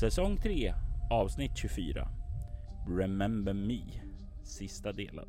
[0.00, 0.74] Säsong 3
[1.10, 2.08] avsnitt 24.
[2.88, 3.80] Remember Me.
[4.44, 5.28] Sista delen.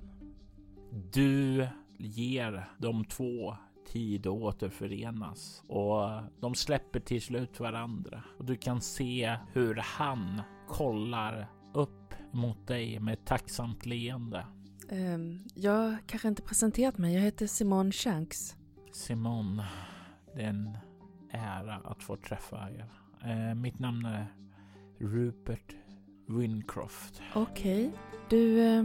[1.14, 3.56] Du ger de två
[3.92, 10.42] tid att återförenas och de släpper till slut varandra och du kan se hur han
[10.68, 14.46] kollar upp mot dig med ett tacksamt leende.
[14.92, 17.14] Um, jag kanske inte presenterat mig.
[17.14, 18.56] Jag heter Simone Shanks.
[18.92, 19.66] Simone,
[20.36, 20.78] det är en
[21.32, 22.90] ära att få träffa er.
[23.26, 24.28] Uh, mitt namn är
[25.00, 25.76] Rupert
[26.28, 27.22] Wincroft.
[27.36, 27.88] Okej.
[27.88, 28.00] Okay.
[28.30, 28.84] Du, eh,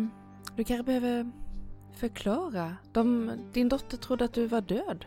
[0.56, 1.30] du kanske behöver
[1.92, 2.76] förklara.
[2.92, 5.04] De, din dotter trodde att du var död.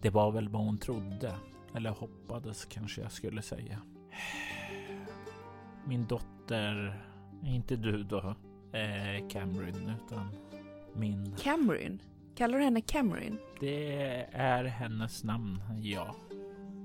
[0.00, 1.34] Det var väl vad hon trodde.
[1.74, 3.78] Eller hoppades kanske jag skulle säga.
[5.84, 7.02] Min dotter,
[7.44, 8.34] inte du då,
[8.72, 10.30] eh, Cameron, utan
[10.94, 11.36] min...
[11.36, 12.02] Cameron?
[12.34, 13.38] Kallar du henne Cameron?
[13.60, 16.14] Det är hennes namn, ja.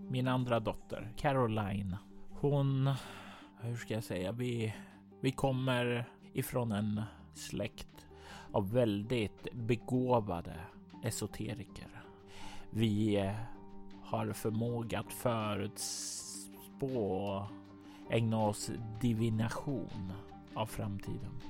[0.10, 1.98] Min andra dotter, Caroline.
[2.40, 2.90] Hon,
[3.62, 4.76] hur ska jag säga, vi,
[5.22, 7.02] vi kommer ifrån en
[7.34, 8.08] släkt
[8.52, 10.60] av väldigt begåvade
[11.04, 12.04] esoteriker.
[12.70, 13.32] Vi
[14.04, 17.44] har förmåga att förutspå och
[18.10, 20.12] ägna oss divination
[20.54, 21.42] av framtiden.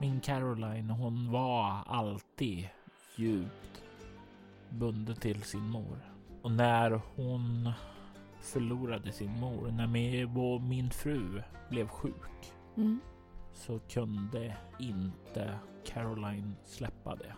[0.00, 2.68] Min Caroline, hon var alltid
[3.16, 3.82] djupt
[4.70, 6.12] bunden till sin mor.
[6.42, 7.72] Och när hon
[8.40, 9.86] förlorade sin mor, när
[10.58, 13.00] min fru blev sjuk, mm.
[13.54, 17.34] så kunde inte Caroline släppa det.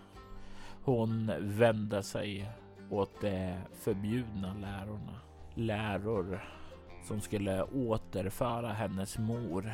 [0.85, 2.51] Hon vände sig
[2.91, 5.21] åt de förbjudna lärorna.
[5.55, 6.45] Läror
[7.09, 9.73] som skulle återföra hennes mor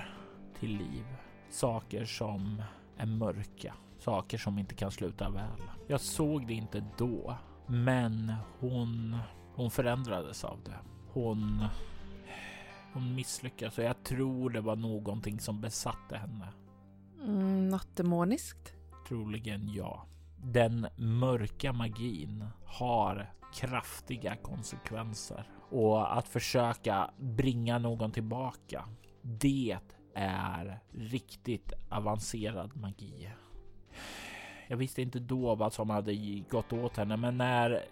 [0.61, 1.05] till liv.
[1.51, 2.63] Saker som
[2.97, 5.63] är mörka, saker som inte kan sluta väl.
[5.87, 7.37] Jag såg det inte då,
[7.67, 9.17] men hon,
[9.55, 10.94] hon förändrades av det.
[11.15, 11.65] Hon,
[12.93, 16.49] hon misslyckas och jag tror det var någonting som besatte henne.
[17.23, 18.75] Mm, något demoniskt?
[19.09, 20.07] Troligen ja.
[20.37, 28.89] Den mörka magin har kraftiga konsekvenser och att försöka bringa någon tillbaka.
[29.23, 29.79] Det
[30.15, 33.31] är riktigt avancerad magi.
[34.75, 36.15] Jag visste inte då vad som hade
[36.51, 37.83] gått åt henne, men när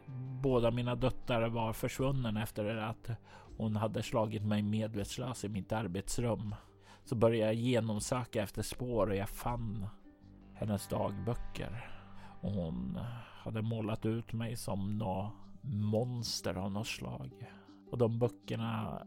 [0.43, 3.10] båda mina döttrar var försvunnen efter att
[3.56, 6.54] hon hade slagit mig medvetslös i mitt arbetsrum
[7.04, 9.87] så började jag genomsöka efter spår och jag fann
[10.54, 11.91] hennes dagböcker.
[12.41, 12.99] Och hon
[13.43, 17.31] hade målat ut mig som något monster av något slag.
[17.91, 19.03] Och de böckerna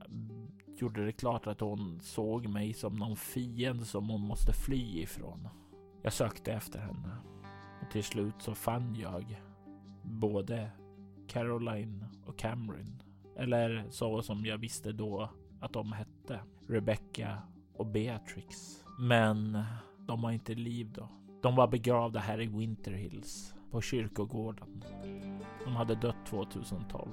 [0.77, 5.47] gjorde det klart att hon såg mig som någon fiende som hon måste fly ifrån.
[6.01, 7.34] Jag sökte efter henne
[7.85, 9.41] och till slut så fann jag
[10.03, 10.71] både
[11.27, 13.01] Caroline och Cameron.
[13.37, 15.29] Eller så som jag visste då
[15.59, 16.39] att de hette.
[16.67, 17.37] Rebecca
[17.73, 18.55] och Beatrix.
[18.99, 19.63] Men
[19.99, 21.09] de var inte i liv då.
[21.41, 24.83] De var begravda här i Winter Hills på kyrkogården.
[25.65, 27.09] De hade dött 2012.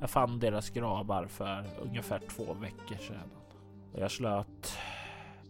[0.00, 3.30] Jag fann deras gravar för ungefär två veckor sedan.
[3.92, 4.78] Och jag slöt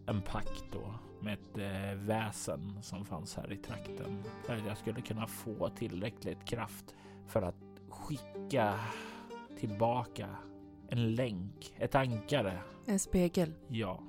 [0.06, 4.24] en pakt då med ett eh, väsen som fanns här i trakten.
[4.46, 6.94] För att jag skulle kunna få tillräckligt kraft
[7.26, 7.56] för att
[7.88, 8.74] skicka
[9.58, 10.28] tillbaka
[10.88, 12.58] en länk, ett ankare.
[12.86, 13.54] En spegel?
[13.68, 14.02] Ja.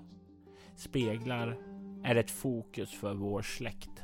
[0.75, 1.57] Speglar
[2.03, 4.03] är ett fokus för vår släkt.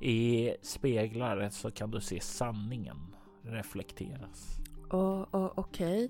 [0.00, 4.58] I speglar så kan du se sanningen reflekteras.
[4.90, 6.04] Oh, oh, Okej.
[6.04, 6.08] Okay.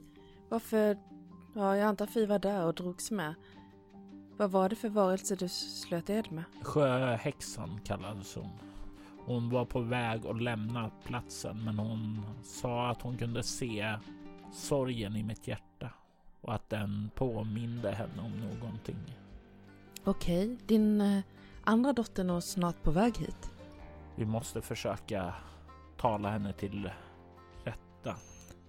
[0.48, 0.98] Varför?
[1.54, 3.34] Ja, jag antar att vi var där och drogs med.
[4.38, 6.44] Vad var det för varelse du slöt ed med?
[6.62, 8.50] Sjöhäxan kallades hon.
[9.26, 13.94] Hon var på väg att lämna platsen, men hon sa att hon kunde se
[14.52, 15.90] sorgen i mitt hjärta
[16.40, 19.16] och att den påminde henne om någonting.
[20.04, 21.20] Okej, din eh,
[21.64, 23.50] andra dotter är snart på väg hit.
[24.16, 25.34] Vi måste försöka
[25.96, 26.90] tala henne till
[27.64, 28.16] rätta.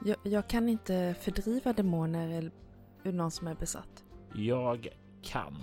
[0.06, 2.52] Jag, jag kan inte fördriva demoner eller
[3.04, 4.04] ur någon som är besatt.
[4.34, 4.88] Jag
[5.24, 5.56] kan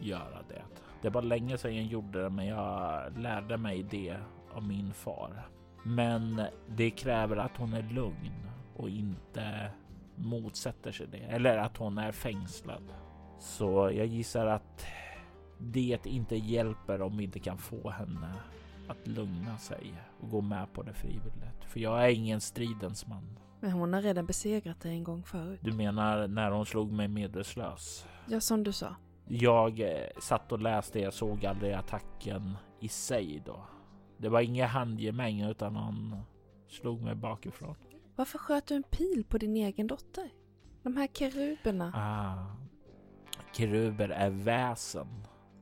[0.00, 0.62] göra det.
[1.02, 4.16] Det var länge sedan jag gjorde det, men jag lärde mig det
[4.54, 5.48] av min far.
[5.82, 9.70] Men det kräver att hon är lugn och inte
[10.14, 12.82] motsätter sig det eller att hon är fängslad.
[13.38, 14.86] Så jag gissar att
[15.58, 18.34] det inte hjälper om vi inte kan få henne
[18.88, 21.64] att lugna sig och gå med på det frivilligt.
[21.66, 23.38] För jag är ingen stridens man.
[23.60, 25.60] Men hon har redan besegrat dig en gång förut.
[25.62, 28.06] Du menar när hon slog mig medvetslös?
[28.28, 28.96] Ja, som du sa.
[29.28, 33.64] Jag eh, satt och läste, jag såg aldrig attacken i sig då.
[34.16, 36.22] Det var inga handgemäng utan han
[36.68, 37.76] slog mig bakifrån.
[38.16, 40.30] Varför sköt du en pil på din egen dotter?
[40.82, 41.92] De här keruberna.
[41.94, 42.56] Ah,
[43.52, 45.08] keruber är väsen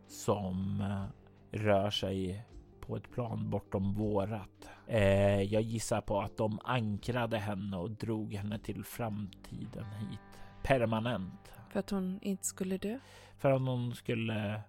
[0.09, 2.47] som eh, rör sig
[2.81, 4.69] på ett plan bortom vårat.
[4.87, 10.21] Eh, jag gissar på att de ankrade henne och drog henne till framtiden hit
[10.63, 11.53] permanent.
[11.77, 12.99] För att hon inte skulle dö?
[13.39, 14.61] För att hon skulle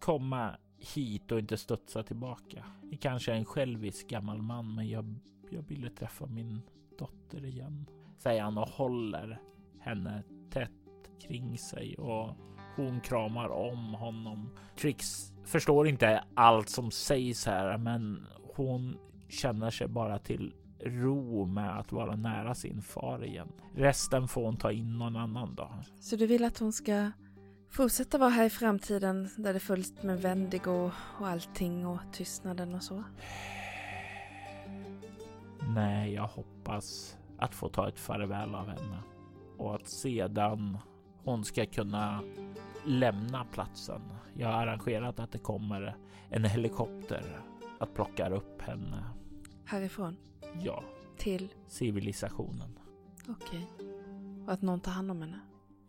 [0.00, 0.56] komma
[0.94, 2.64] hit och inte studsa tillbaka.
[2.90, 5.14] Jag kanske är en självisk gammal man, men jag,
[5.50, 6.60] jag ville träffa min
[6.98, 7.86] dotter igen,
[8.18, 9.40] säger han och håller
[9.80, 10.70] henne tätt
[11.20, 12.36] kring sig och
[12.76, 14.50] hon kramar om honom.
[14.76, 18.98] Trix förstår inte allt som sägs här, men hon
[19.28, 20.54] känner sig bara till
[20.84, 23.52] ro med att vara nära sin far igen.
[23.74, 25.72] Resten får hon ta in någon annan dag.
[26.00, 27.10] Så du vill att hon ska
[27.70, 32.74] fortsätta vara här i framtiden där det är fullt med Vendigo och allting och tystnaden
[32.74, 33.04] och så?
[35.74, 38.98] Nej, jag hoppas att få ta ett farväl av henne
[39.58, 40.78] och att sedan
[41.24, 42.22] hon ska kunna
[42.84, 44.02] lämna platsen.
[44.34, 45.96] Jag har arrangerat att det kommer
[46.30, 47.40] en helikopter
[47.80, 49.04] att plocka upp henne.
[49.64, 50.16] Härifrån?
[50.62, 50.84] Ja.
[51.16, 51.54] Till?
[51.66, 52.78] Civilisationen.
[53.28, 53.66] Okej.
[54.46, 55.40] Och att någon tar hand om henne?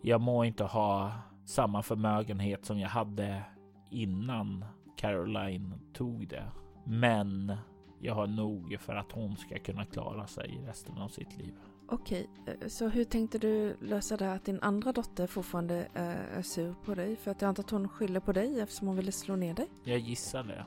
[0.01, 1.11] Jag må inte ha
[1.45, 3.43] samma förmögenhet som jag hade
[3.89, 4.65] innan
[4.95, 6.51] Caroline tog det.
[6.85, 7.57] Men
[7.99, 11.53] jag har nog för att hon ska kunna klara sig resten av sitt liv.
[11.89, 16.75] Okej, eh, så hur tänkte du lösa det att din andra dotter fortfarande är sur
[16.85, 17.15] på dig?
[17.15, 19.67] För att jag antar att hon skyller på dig eftersom hon ville slå ner dig?
[19.83, 20.65] Jag gissar det.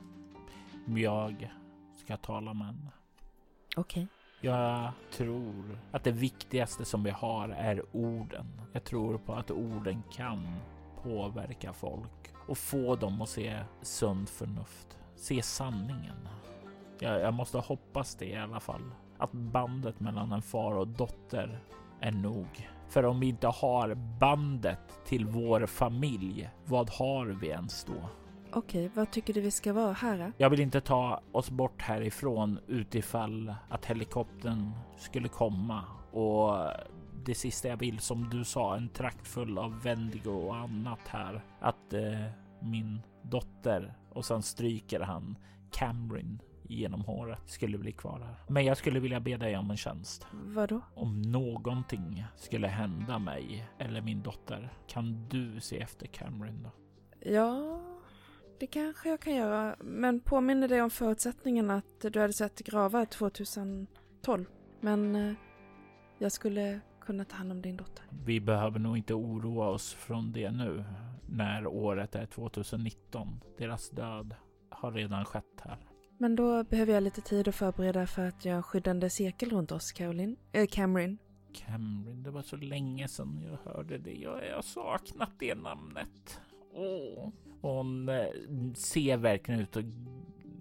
[1.01, 1.51] Jag
[1.95, 2.91] ska tala med henne.
[3.77, 4.07] Okej.
[4.41, 8.61] Jag tror att det viktigaste som vi har är orden.
[8.73, 10.55] Jag tror på att orden kan
[11.03, 16.27] påverka folk och få dem att se sunt förnuft, se sanningen.
[16.99, 18.91] Jag, jag måste hoppas det i alla fall.
[19.17, 21.59] Att bandet mellan en far och dotter
[21.99, 22.69] är nog.
[22.89, 28.09] För om vi inte har bandet till vår familj, vad har vi ens då?
[28.53, 30.31] Okej, vad tycker du vi ska vara här?
[30.37, 36.71] Jag vill inte ta oss bort härifrån utifall att helikoptern skulle komma och
[37.25, 41.41] det sista jag vill, som du sa, en trakt full av Vendigo och annat här.
[41.59, 42.25] Att eh,
[42.59, 45.37] min dotter och sen stryker han
[45.71, 48.35] Cameron genom håret skulle bli kvar här.
[48.47, 50.27] Men jag skulle vilja be dig om en tjänst.
[50.31, 50.81] Vadå?
[50.95, 56.71] Om någonting skulle hända mig eller min dotter, kan du se efter Cameron då?
[57.31, 57.79] Ja,
[58.59, 59.75] det kanske jag kan göra.
[59.79, 64.45] Men påminner dig om förutsättningen att du hade sett gravar 2012.
[64.81, 65.33] Men eh,
[66.19, 68.05] jag skulle kunna ta hand om din dotter.
[68.25, 70.83] Vi behöver nog inte oroa oss från det nu
[71.29, 73.39] när året är 2019.
[73.57, 74.35] Deras död
[74.69, 75.77] har redan skett här.
[76.17, 79.71] Men då behöver jag lite tid att förbereda för att göra en skyddande cirkel runt
[79.71, 80.35] oss, Caroline.
[80.51, 81.17] Äh, Cameron.
[81.53, 84.13] Cameron, det var så länge sedan jag hörde det.
[84.13, 86.41] Jag har saknat det namnet.
[87.61, 88.25] Hon eh,
[88.75, 89.85] ser verkligen ut att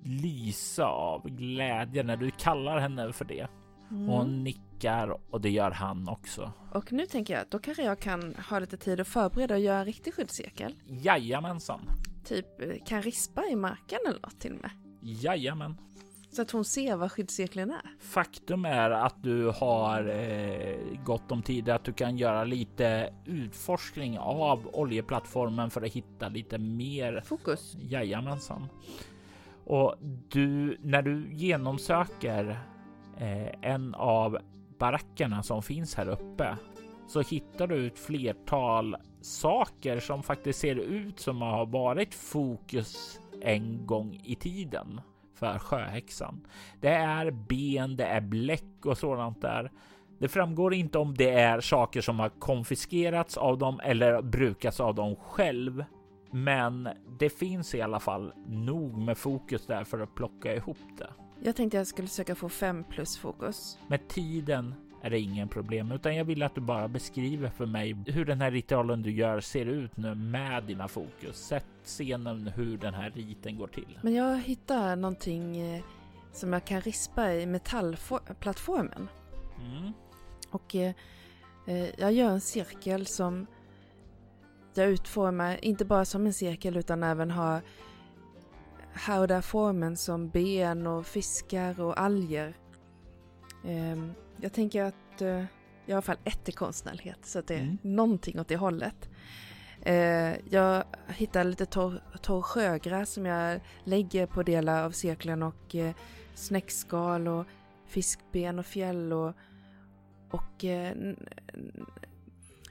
[0.05, 3.49] lysa av glädje när du kallar henne för det.
[3.91, 4.07] Mm.
[4.07, 6.53] Hon nickar och det gör han också.
[6.73, 9.61] Och nu tänker jag att då kanske jag kan ha lite tid att förbereda och
[9.61, 10.75] göra en riktig skyddscirkel.
[10.87, 11.81] Jajamensan.
[12.25, 14.71] Typ eh, kan rispa i marken eller något till och med.
[15.03, 15.77] Jajamän.
[16.37, 17.91] Så att hon ser vad skyddscirkeln är.
[18.01, 24.19] Faktum är att du har eh, gott om tid att du kan göra lite utforskning
[24.19, 27.77] av oljeplattformen för att hitta lite mer fokus.
[27.81, 28.69] Jajamensan.
[29.65, 29.95] Och
[30.29, 32.59] du, när du genomsöker
[33.19, 34.39] eh, en av
[34.79, 36.57] barackerna som finns här uppe
[37.09, 43.87] så hittar du ett flertal saker som faktiskt ser ut som har varit fokus en
[43.87, 45.01] gång i tiden
[45.37, 46.47] för sjöhäxan.
[46.81, 49.71] Det är ben, det är bläck och sådant där.
[50.19, 54.95] Det framgår inte om det är saker som har konfiskerats av dem eller brukats av
[54.95, 55.85] dem själv.
[56.31, 56.89] Men
[57.19, 61.09] det finns i alla fall nog med fokus där för att plocka ihop det.
[61.43, 63.79] Jag tänkte jag skulle försöka få fem plus fokus.
[63.89, 67.97] Med tiden är det ingen problem, utan jag vill att du bara beskriver för mig
[68.07, 71.37] hur den här ritualen du gör ser ut nu med dina fokus.
[71.37, 73.99] Sätt scenen hur den här riten går till.
[74.03, 75.85] Men jag hittar någonting eh,
[76.33, 79.09] som jag kan rispa i metallplattformen.
[79.61, 79.93] Mm.
[80.51, 80.95] Och eh,
[81.67, 83.47] eh, jag gör en cirkel som
[84.75, 87.61] jag utformar, inte bara som en cirkel utan även har
[88.93, 92.57] här och där formen som ben och fiskar och alger.
[93.65, 95.49] Eh, jag tänker att eh, jag har
[95.87, 97.79] i alla fall ett i konstnärlighet så att det är Mm.
[97.83, 99.09] någonting åt det hållet.
[99.83, 105.75] Eh, jag hittar lite torr, torr sjögräs som jag lägger på delar av cirkeln och
[105.75, 105.95] eh,
[106.35, 107.47] snäckskal och
[107.87, 109.33] fiskben och fjäll och,
[110.31, 110.95] och eh,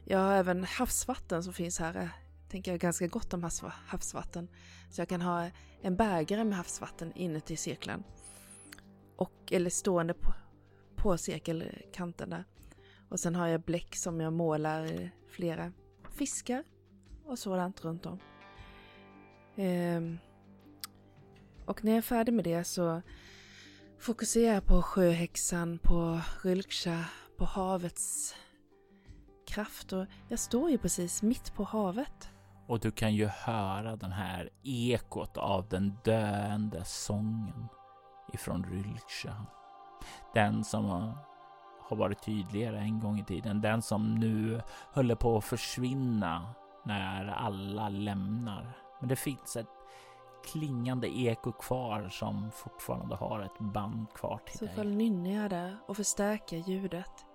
[0.06, 1.94] jag har även havsvatten som finns här.
[1.96, 2.10] Jag
[2.52, 4.48] tänker jag ganska gott om havsva- havsvatten.
[4.90, 5.50] Så jag kan ha
[5.82, 8.04] en bägare med havsvatten inuti cirkeln.
[9.16, 10.34] Och, eller stående på,
[11.06, 12.44] på cirkelkanten där.
[13.10, 15.72] Och sen har jag bläck som jag målar flera
[16.10, 16.64] fiskar
[17.26, 18.20] och sådant runt om.
[19.56, 20.18] Ehm,
[21.66, 23.02] och när jag är färdig med det så
[24.00, 27.06] fokuserar jag på sjöhäxan, på Rylksha,
[27.38, 28.36] på havets
[29.48, 29.94] kraft.
[29.94, 32.30] Och jag står ju precis mitt på havet.
[32.68, 37.68] Och du kan ju höra den här ekot av den döende sången
[38.34, 39.46] ifrån Rylksha.
[40.34, 41.14] Den som
[41.82, 43.62] har varit tydligare en gång i tiden.
[43.62, 44.62] Den som nu
[44.94, 46.50] håller på att försvinna
[46.84, 48.72] när alla lämnar.
[49.00, 49.68] Men det finns ett
[50.46, 54.76] klingande eko kvar som fortfarande har ett band kvar till Så dig.
[54.76, 57.26] fall nynnar jag där och förstärker ljudet.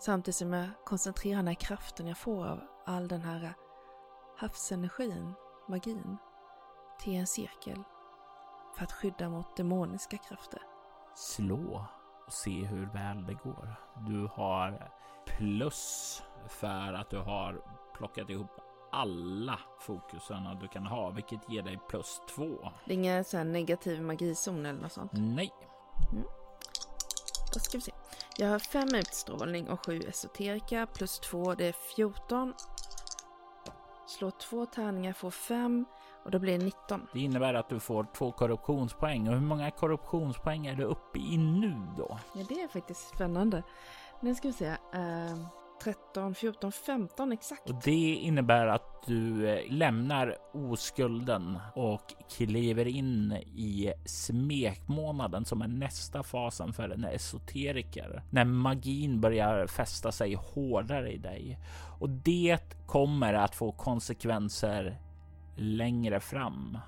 [0.00, 3.54] Samtidigt som jag koncentrerar den här kraften jag får av all den här
[4.36, 5.34] havsenergin,
[5.68, 6.16] magin,
[6.98, 7.82] till en cirkel.
[8.76, 10.62] För att skydda mot demoniska krafter.
[11.14, 11.84] slå
[12.30, 13.74] och se hur väl det går.
[14.06, 14.90] Du har
[15.26, 17.62] plus för att du har
[17.96, 18.50] plockat ihop
[18.92, 22.72] alla fokusen du kan ha, vilket ger dig plus två.
[22.84, 25.12] Det är ingen sån här negativ magizon eller något sånt.
[25.14, 25.52] Nej,
[27.54, 27.92] Då ska vi se.
[28.36, 32.54] Jag har fem utstrålning och sju esoterika plus två, det är 14.
[34.06, 35.84] Slå två tärningar, får fem
[36.24, 37.06] och då blir det 19.
[37.12, 39.28] det innebär att du får två korruptionspoäng.
[39.28, 42.18] Och hur många korruptionspoäng är du uppe i nu då?
[42.34, 43.62] Ja, det är faktiskt spännande.
[44.20, 44.66] Nu ska vi se.
[44.66, 45.36] Eh,
[45.82, 47.70] 13, 14, 15 exakt.
[47.70, 55.68] Och det innebär att du eh, lämnar oskulden och kliver in i smekmånaden som är
[55.68, 58.22] nästa fasen för en esoteriker.
[58.30, 61.58] När magin börjar fästa sig hårdare i dig.
[62.00, 64.98] Och det kommer att få konsekvenser
[65.60, 66.78] längre fram,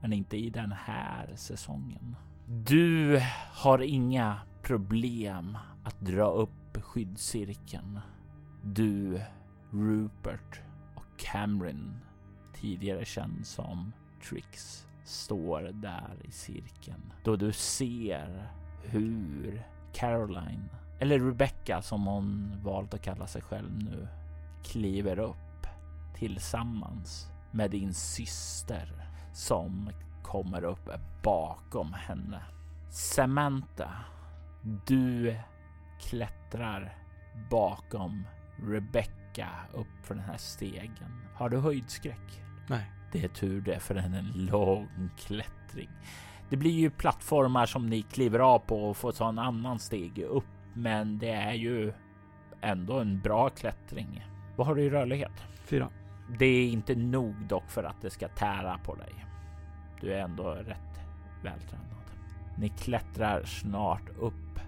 [0.00, 2.16] men inte i den här säsongen.
[2.46, 3.20] Du
[3.52, 8.00] har inga problem att dra upp skyddscirkeln.
[8.62, 9.20] Du,
[9.70, 10.60] Rupert
[10.94, 11.96] och Cameron,
[12.54, 13.92] tidigare känd som
[14.28, 18.48] Trix, står där i cirkeln då du ser
[18.82, 19.62] hur
[19.92, 24.08] Caroline, eller Rebecca som hon valt att kalla sig själv nu,
[24.62, 25.66] kliver upp
[26.14, 28.92] tillsammans med din syster
[29.32, 29.90] som
[30.22, 30.90] kommer upp
[31.22, 32.42] bakom henne.
[32.90, 33.90] Samantha,
[34.86, 35.36] du
[36.00, 36.96] klättrar
[37.50, 41.22] bakom Rebecca upp för den här stegen.
[41.34, 42.42] Har du höjdskräck?
[42.68, 42.90] Nej.
[43.12, 45.90] Det är tur det för den är en lång klättring.
[46.48, 50.18] Det blir ju plattformar som ni kliver av på och får ta en annan steg
[50.18, 50.44] upp.
[50.74, 51.92] Men det är ju
[52.60, 54.26] ändå en bra klättring.
[54.56, 55.32] Vad har du i rörlighet?
[55.64, 55.88] Fyra.
[56.38, 59.26] Det är inte nog dock för att det ska tära på dig.
[60.00, 61.00] Du är ändå rätt
[61.42, 61.86] vältränad.
[62.58, 64.60] Ni klättrar snart upp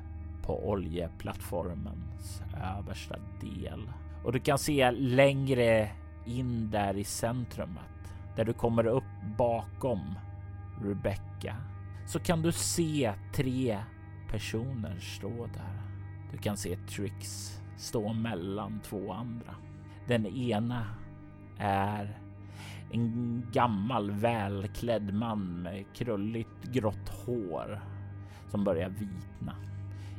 [0.43, 2.43] på oljeplattformens
[2.79, 3.91] översta del
[4.25, 5.91] och du kan se längre
[6.27, 9.05] in där i centrumet där du kommer upp
[9.39, 10.01] bakom
[10.83, 11.57] Rebecca
[12.07, 13.79] så kan du se tre
[14.31, 15.83] personer stå där.
[16.33, 19.55] Du kan se Trix stå mellan två andra.
[20.07, 20.87] Den ena
[21.59, 22.19] är
[22.91, 27.81] en gammal välklädd man med krulligt grått hår
[28.49, 29.57] som börjar vitna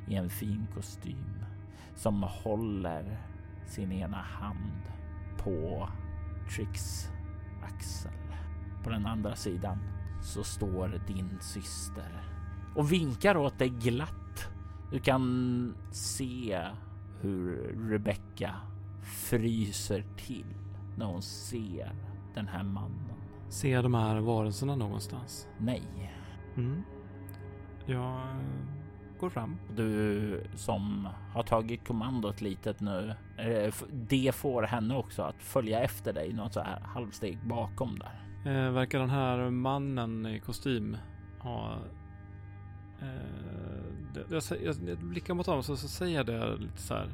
[0.07, 1.45] i en fin kostym
[1.95, 3.17] som håller
[3.67, 4.81] sin ena hand
[5.37, 5.89] på
[6.55, 7.07] Trix
[7.63, 8.11] axel.
[8.83, 9.77] På den andra sidan
[10.21, 12.23] så står din syster
[12.75, 14.49] och vinkar åt dig glatt.
[14.91, 16.67] Du kan se
[17.21, 18.55] hur Rebecca
[19.01, 20.64] fryser till
[20.97, 21.91] när hon ser
[22.33, 23.15] den här mannen.
[23.49, 25.47] Ser de här varelserna någonstans?
[25.57, 25.83] Nej,
[26.57, 26.83] Mm.
[27.85, 29.55] Jag eh, går fram.
[29.75, 33.13] du som har tagit kommandot litet nu.
[33.37, 38.21] eh, Det får henne också att följa efter dig något så här halvsteg bakom där.
[38.45, 40.97] Eh, verkar den här mannen i kostym
[41.39, 41.77] ha...
[43.01, 43.07] Eh,
[44.29, 47.09] jag, jag, jag blickar mot honom så, så säger jag det lite så här.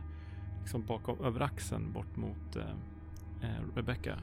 [0.62, 2.64] Liksom bakom, över axeln bort mot eh,
[3.42, 4.18] eh, Rebecca.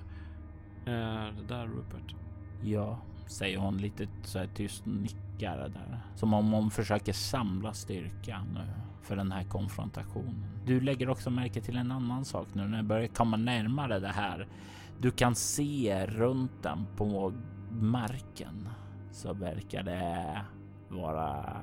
[0.87, 2.15] Är det där Rupert?
[2.63, 6.01] Ja, säger hon lite så här tyst nickar där.
[6.15, 8.67] Som om hon försöker samla styrka nu
[9.03, 10.45] för den här konfrontationen.
[10.67, 14.09] Du lägger också märke till en annan sak nu när jag börjar komma närmare det
[14.09, 14.49] här.
[15.01, 17.33] Du kan se runt den på
[17.71, 18.69] marken
[19.11, 20.41] så verkar det
[20.89, 21.57] vara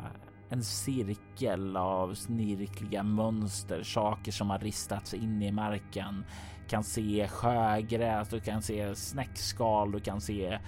[0.50, 6.26] en cirkel av snirkliga mönster, saker som har ristats in i marken.
[6.68, 10.60] Kan se sjögräs, du kan se snäckskal, du kan se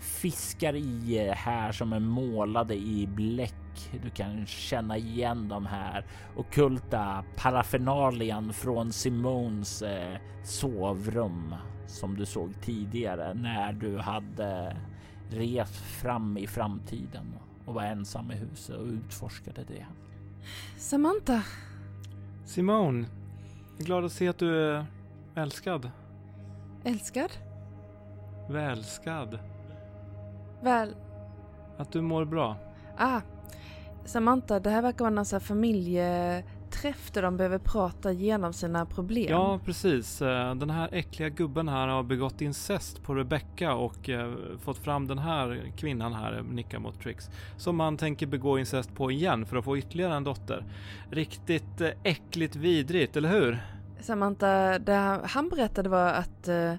[0.00, 3.54] fiskar i här som är målade i bläck.
[4.02, 6.04] Du kan känna igen de här
[6.36, 11.54] okulta paraffernalian från Simons eh, sovrum
[11.86, 14.76] som du såg tidigare när du hade
[15.30, 17.34] rest fram i framtiden
[17.66, 19.86] och var ensam i huset och utforskade det.
[20.76, 21.42] Samantha,
[22.44, 23.06] Simone!
[23.78, 24.86] Glad att se att du är
[25.34, 25.90] älskad.
[26.84, 27.30] älskad?
[28.48, 29.38] Välskad.
[30.62, 30.94] Väl,
[31.78, 32.56] Att du mår bra.
[32.98, 33.20] ah.
[34.04, 38.86] Samantha, det här verkar vara någon sån här familjeträff där de behöver prata igenom sina
[38.86, 39.26] problem.
[39.30, 40.22] Ja, precis.
[40.22, 45.06] Eh, Den här äckliga gubben här har begått incest på Rebecca och eh, fått fram
[45.06, 49.56] den här kvinnan här, nickar mot Trix, som man tänker begå incest på igen för
[49.56, 50.64] att få ytterligare en dotter.
[51.10, 53.62] Riktigt eh, äckligt vidrigt, eller hur?
[54.04, 56.74] Samantha, det han berättade var att eh,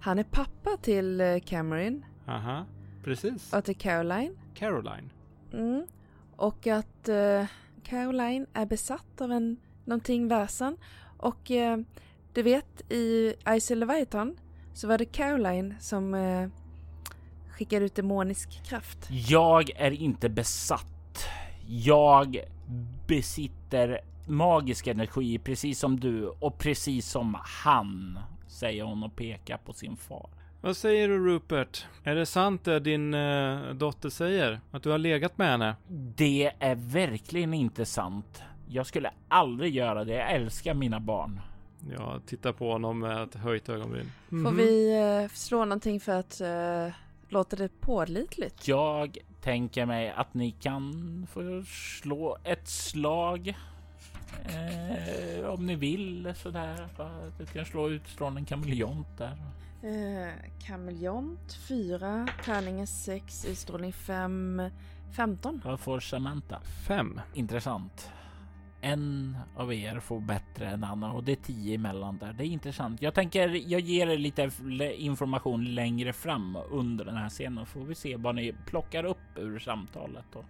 [0.00, 2.64] han är pappa till eh, Cameron Aha,
[3.04, 3.52] precis.
[3.52, 4.36] och till Caroline.
[4.54, 5.10] Caroline.
[5.52, 5.86] Mm.
[6.36, 7.46] Och att eh,
[7.84, 10.76] Caroline är besatt av en, någonting väsen.
[11.16, 11.78] Och eh,
[12.32, 14.36] du vet, i Ice Leviathan
[14.74, 16.48] så var det Caroline som eh,
[17.50, 19.08] skickade ut demonisk kraft.
[19.10, 21.26] Jag är inte besatt.
[21.66, 22.36] Jag
[23.06, 24.00] besitter
[24.32, 28.18] magisk energi precis som du och precis som han,
[28.48, 30.28] säger hon och pekar på sin far.
[30.60, 31.86] Vad säger du Rupert?
[32.04, 34.60] Är det sant det din eh, dotter säger?
[34.70, 35.76] Att du har legat med henne?
[36.16, 38.42] Det är verkligen inte sant.
[38.68, 40.12] Jag skulle aldrig göra det.
[40.14, 41.40] Jag älskar mina barn.
[41.96, 44.12] Jag tittar på honom med ett höjt ögonbryn.
[44.28, 44.56] Får Mhm.
[44.56, 46.94] vi eh, slå någonting för att eh,
[47.28, 48.68] låta det pålitligt?
[48.68, 51.62] Jag tänker mig att ni kan få
[52.00, 53.56] slå ett slag.
[54.44, 56.88] Eh, om ni vill sådär.
[57.38, 59.36] Du kan slå utstrålning en kameleont där.
[59.82, 60.32] Eh,
[60.66, 64.62] kameleont 4, tärningen 6, utstrålning 5,
[65.16, 65.60] 15.
[65.64, 66.60] Vad får Samantha?
[66.88, 67.20] Fem.
[67.34, 68.10] Intressant.
[68.80, 72.32] En av er får bättre än annan och det är tio emellan där.
[72.32, 73.02] Det är intressant.
[73.02, 74.50] Jag tänker jag ger er lite
[74.96, 77.66] information längre fram under den här scenen.
[77.66, 80.44] Får vi se vad ni plockar upp ur samtalet då.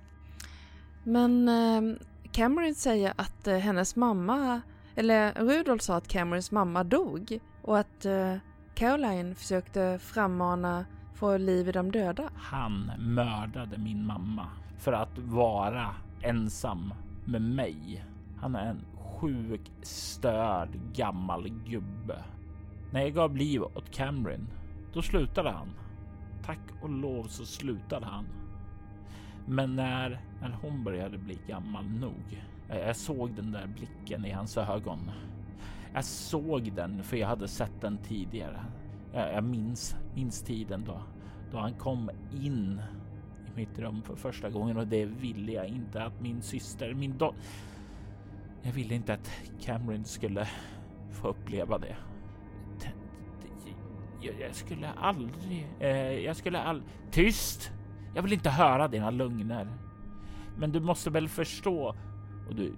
[1.05, 1.97] Men eh,
[2.33, 4.61] Cameron säger att eh, hennes mamma,
[4.95, 8.37] eller Rudolf sa att Camerons mamma dog och att eh,
[8.75, 12.31] Caroline försökte frammana få liv i de döda.
[12.35, 14.47] Han mördade min mamma
[14.79, 18.05] för att vara ensam med mig.
[18.41, 18.85] Han är en
[19.21, 22.25] sjuk, störd, gammal gubbe.
[22.93, 24.49] När jag gav liv åt Cameron,
[24.93, 25.69] då slutade han.
[26.47, 28.27] Tack och lov så slutade han.
[29.47, 34.31] Men när, när hon började bli gammal nog, eh, jag, såg den där blicken i
[34.31, 35.11] hans ögon.
[35.95, 38.65] Jag såg den för jag hade sett den tidigare.
[39.13, 41.03] Jag, jag minns, minns tiden då
[41.53, 42.81] då han kom in
[43.47, 47.19] i mitt rum för första gången och det ville jag inte att min syster, min
[47.19, 47.41] dotter...
[48.63, 50.49] Jag ville inte att Cameron skulle
[51.11, 51.97] få uppleva det.
[54.23, 55.67] Jag, jag skulle aldrig...
[55.81, 56.89] Eh, jag skulle aldrig...
[57.11, 57.73] Tyst!
[58.15, 59.69] Jag vill inte höra dina lögner.
[60.59, 61.95] Men du måste väl förstå
[62.49, 62.75] och du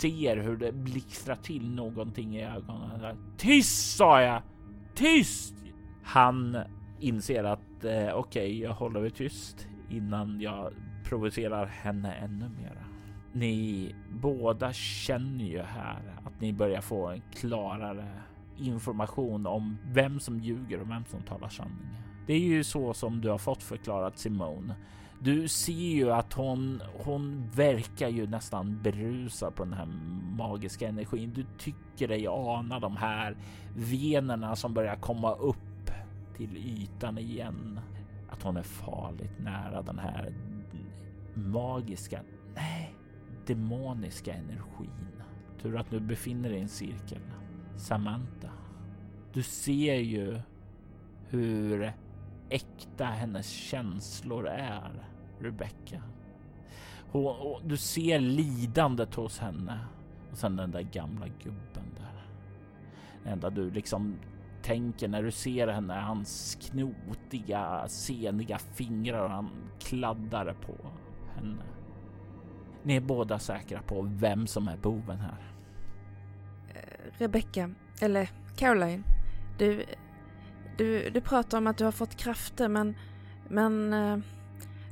[0.00, 3.16] ser hur det blixtrar till någonting i ögonen.
[3.36, 4.42] Tyst sa jag!
[4.94, 5.54] Tyst!
[6.02, 6.58] Han
[7.00, 10.72] inser att eh, okej, jag håller mig tyst innan jag
[11.04, 12.84] provocerar henne ännu mera.
[13.32, 18.08] Ni båda känner ju här att ni börjar få en klarare
[18.56, 22.07] information om vem som ljuger och vem som talar sanning.
[22.28, 24.74] Det är ju så som du har fått förklarat Simone.
[25.20, 29.86] Du ser ju att hon, hon verkar ju nästan berusad på den här
[30.36, 31.32] magiska energin.
[31.34, 33.36] Du tycker dig ana de här
[33.76, 35.90] venerna som börjar komma upp
[36.36, 37.80] till ytan igen.
[38.30, 40.34] Att hon är farligt nära den här
[41.34, 42.20] magiska,
[42.54, 42.94] nej,
[43.46, 45.22] demoniska energin.
[45.62, 47.22] Tur att du befinner dig i en cirkel.
[47.76, 48.50] Samantha,
[49.32, 50.40] du ser ju
[51.28, 51.92] hur
[52.50, 55.04] äkta hennes känslor är,
[55.40, 56.02] Rebecca.
[57.10, 59.78] Hon, du ser lidandet hos henne
[60.32, 62.26] och sen den där gamla gubben där.
[63.24, 64.14] Det enda du liksom
[64.62, 70.74] tänker när du ser henne är hans knotiga, seniga fingrar och han kladdar på
[71.34, 71.62] henne.
[72.82, 75.52] Ni är båda säkra på vem som är boven här.
[76.68, 79.04] Eh, Rebecca, eller Caroline,
[79.58, 79.84] du,
[80.78, 82.96] du, du pratar om att du har fått krafter men,
[83.48, 84.18] men eh,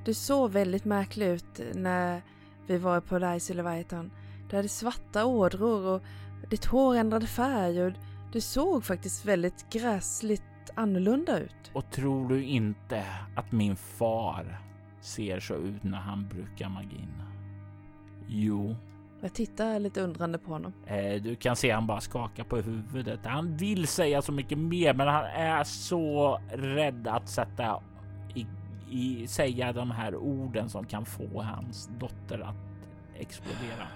[0.05, 2.23] du såg väldigt märklig ut när
[2.67, 4.11] vi var på Dice Leviathan.
[4.51, 6.03] Du hade svarta ådror och
[6.51, 7.93] ditt hår ändrade färg och
[8.33, 10.43] du såg faktiskt väldigt gräsligt
[10.75, 11.71] annorlunda ut.
[11.73, 13.05] Och tror du inte
[13.37, 14.61] att min far
[15.01, 17.23] ser så ut när han brukar magin?
[18.29, 18.77] Jo,
[19.27, 20.73] jag tittar lite undrande på honom.
[20.87, 23.21] Eh, du kan se han bara skaka på huvudet.
[23.25, 27.83] Han vill säga så mycket mer, men han är så rädd att sätta
[28.35, 28.47] i,
[28.91, 32.57] i säga de här orden som kan få hans dotter att
[33.15, 33.89] explodera.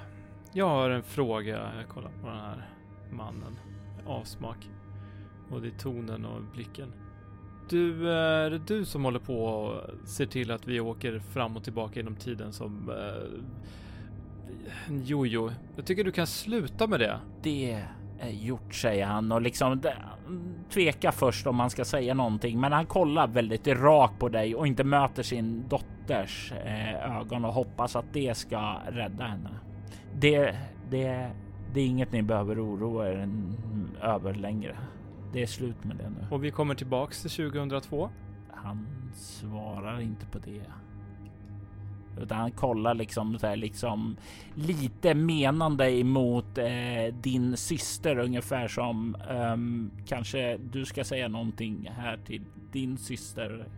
[0.53, 1.73] Jag har en fråga.
[1.77, 2.69] Jag kollar på den här
[3.11, 3.59] mannen.
[4.07, 4.71] Avsmak.
[5.51, 6.93] Både i tonen och blicken.
[7.69, 11.65] Du, är det du som håller på och ser till att vi åker fram och
[11.65, 13.41] tillbaka inom tiden som eh,
[14.89, 17.21] Jojo, jag tycker du kan sluta med det.
[17.43, 17.73] Det
[18.21, 19.83] är gjort, säger han och liksom
[20.71, 22.61] tvekar först om man ska säga någonting.
[22.61, 27.53] Men han kollar väldigt rakt på dig och inte möter sin dotters eh, ögon och
[27.53, 29.51] hoppas att det ska rädda henne.
[30.15, 30.57] Det,
[30.91, 31.31] det,
[31.75, 33.29] det är inget ni behöver oroa er
[34.03, 34.77] över längre.
[35.33, 36.27] Det är slut med det nu.
[36.31, 38.11] Och vi kommer tillbaks till 2002?
[38.51, 40.63] Han svarar inte på det.
[42.23, 44.17] Utan han kollar liksom, så här, liksom
[44.55, 52.17] lite menande emot eh, din syster ungefär som um, kanske du ska säga någonting här
[52.17, 53.69] till din syster.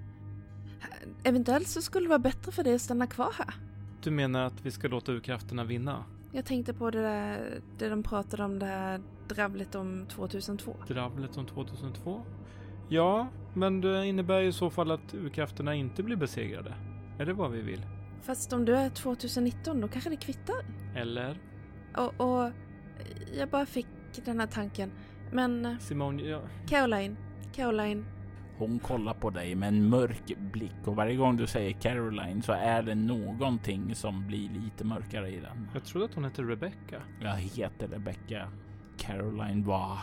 [1.25, 3.55] Eventuellt så skulle det vara bättre för dig att stanna kvar här.
[4.03, 6.05] Du menar att vi ska låta urkrafterna vinna?
[6.33, 10.77] Jag tänkte på det där, det de pratade om det här dravlet om 2002.
[10.89, 12.23] Dravlet om 2002?
[12.89, 16.75] Ja, men det innebär ju i så fall att urkrafterna inte blir besegrade.
[17.19, 17.81] Är det vad vi vill?
[18.23, 20.57] Fast om du är 2019 då kanske det kvittar?
[20.97, 21.39] Eller?
[21.97, 22.51] Och, och
[23.39, 23.87] jag bara fick
[24.25, 24.93] den här tanken.
[25.33, 25.67] Men...
[25.67, 26.41] Eh, Simone, ja.
[26.69, 27.17] Caroline.
[27.55, 28.05] Caroline.
[28.59, 32.53] Hon kollar på dig med en mörk blick och varje gång du säger Caroline så
[32.53, 35.69] är det någonting som blir lite mörkare i den.
[35.75, 37.03] Jag trodde att hon hette Rebecca.
[37.21, 38.49] Jag heter Rebecca.
[38.99, 39.99] Caroline var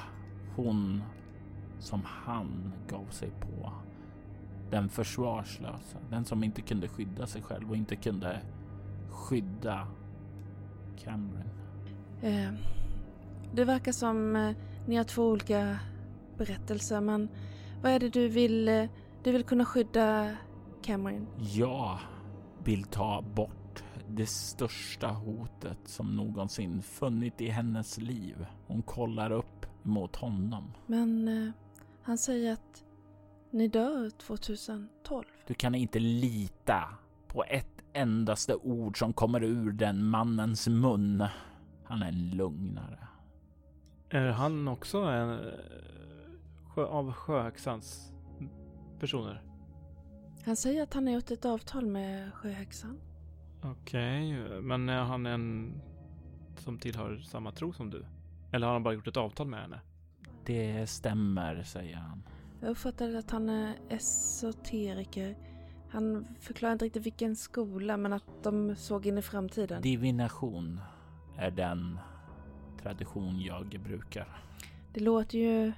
[0.55, 1.03] hon
[1.79, 3.71] som han gav sig på
[4.71, 8.39] den försvarslösa, den som inte kunde skydda sig själv och inte kunde
[9.09, 9.87] skydda
[11.03, 11.49] Cameron.
[12.21, 12.51] Eh,
[13.53, 14.55] det verkar som eh,
[14.87, 15.79] ni har två olika
[16.37, 17.29] berättelser, men
[17.81, 18.67] vad är det du vill?
[18.67, 18.85] Eh,
[19.23, 20.35] du vill kunna skydda
[20.81, 21.27] Cameron?
[21.37, 21.99] Jag
[22.63, 28.45] vill ta bort det största hotet som någonsin funnit i hennes liv.
[28.67, 30.73] Hon kollar upp mot honom.
[30.87, 31.51] Men eh,
[32.01, 32.83] han säger att
[33.51, 35.25] ni dör 2012.
[35.47, 36.89] Du kan inte lita
[37.27, 41.25] på ett endaste ord som kommer ur den mannens mun.
[41.83, 43.07] Han är en lugnare.
[44.09, 45.39] Är han också en
[46.63, 48.11] sjö, av Sjöhäxans
[48.99, 49.43] personer?
[50.45, 52.99] Han säger att han har gjort ett avtal med Sjöhäxan.
[53.61, 55.73] Okej, okay, men är han en
[56.57, 58.05] som tillhör samma tro som du?
[58.51, 59.79] Eller har han bara gjort ett avtal med henne?
[60.45, 62.23] Det stämmer, säger han.
[62.61, 65.37] Jag uppfattade att han är esoteriker.
[65.89, 69.81] Han förklarar inte riktigt vilken skola, men att de såg in i framtiden.
[69.81, 70.79] Divination
[71.37, 71.99] är den
[72.81, 74.41] tradition jag brukar.
[74.93, 75.71] Det låter ju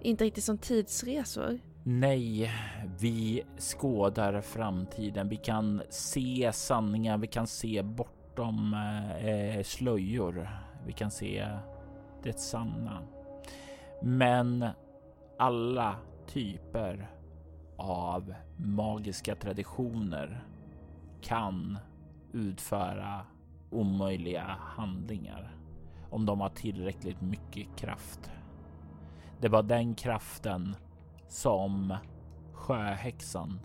[0.00, 1.58] inte riktigt som tidsresor.
[1.82, 2.52] Nej,
[3.00, 5.28] vi skådar framtiden.
[5.28, 7.18] Vi kan se sanningar.
[7.18, 8.74] Vi kan se bortom
[9.20, 10.48] eh, slöjor.
[10.86, 11.48] Vi kan se
[12.22, 13.02] det sanna.
[14.02, 14.66] Men
[15.38, 17.10] alla typer
[17.76, 20.44] av magiska traditioner
[21.20, 21.78] kan
[22.32, 23.20] utföra
[23.70, 25.56] omöjliga handlingar
[26.10, 28.30] om de har tillräckligt mycket kraft.
[29.40, 30.76] Det var den kraften
[31.28, 31.96] som
[32.52, 33.60] sjöhäxan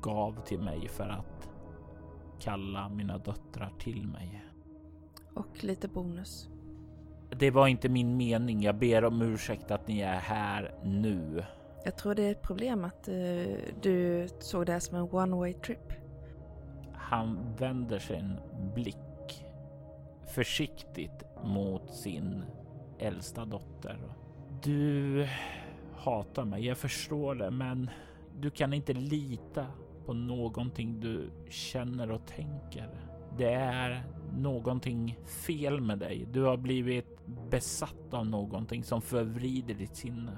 [0.00, 1.50] gav till mig för att
[2.40, 4.44] kalla mina döttrar till mig.
[5.34, 6.48] Och lite bonus.
[7.30, 8.62] Det var inte min mening.
[8.62, 11.44] Jag ber om ursäkt att ni är här nu.
[11.84, 15.36] Jag tror det är ett problem att uh, du såg det här som en one
[15.36, 15.92] way trip.
[16.92, 18.36] Han vänder sin
[18.74, 19.44] blick
[20.34, 22.42] försiktigt mot sin
[22.98, 23.98] äldsta dotter.
[24.62, 25.26] Du
[25.96, 27.90] hatar mig, jag förstår det, men
[28.36, 29.66] du kan inte lita
[30.06, 32.88] på någonting du känner och tänker.
[33.38, 34.02] Det är
[34.38, 36.26] någonting fel med dig.
[36.32, 40.36] Du har blivit besatt av någonting som förvrider ditt sinne.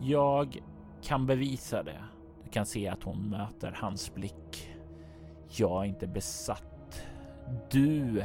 [0.00, 0.58] Jag
[1.02, 2.04] kan bevisa det.
[2.44, 4.70] Du kan se att hon möter hans blick.
[5.48, 7.02] Jag är inte besatt.
[7.70, 8.24] Du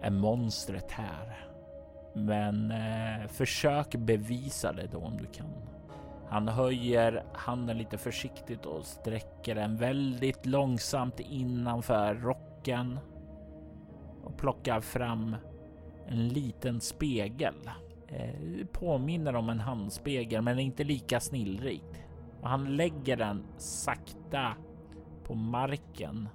[0.00, 1.46] är monstret här.
[2.14, 5.46] Men eh, försök bevisa det då om du kan.
[6.28, 12.98] Han höjer handen lite försiktigt och sträcker den väldigt långsamt innanför rocken
[14.24, 15.36] och plockar fram
[16.06, 17.70] en liten spegel.
[18.08, 22.04] Eh, påminner om en handspegel, men inte lika snillrikt.
[22.40, 24.54] Och han lägger den sakta
[25.24, 26.28] på marken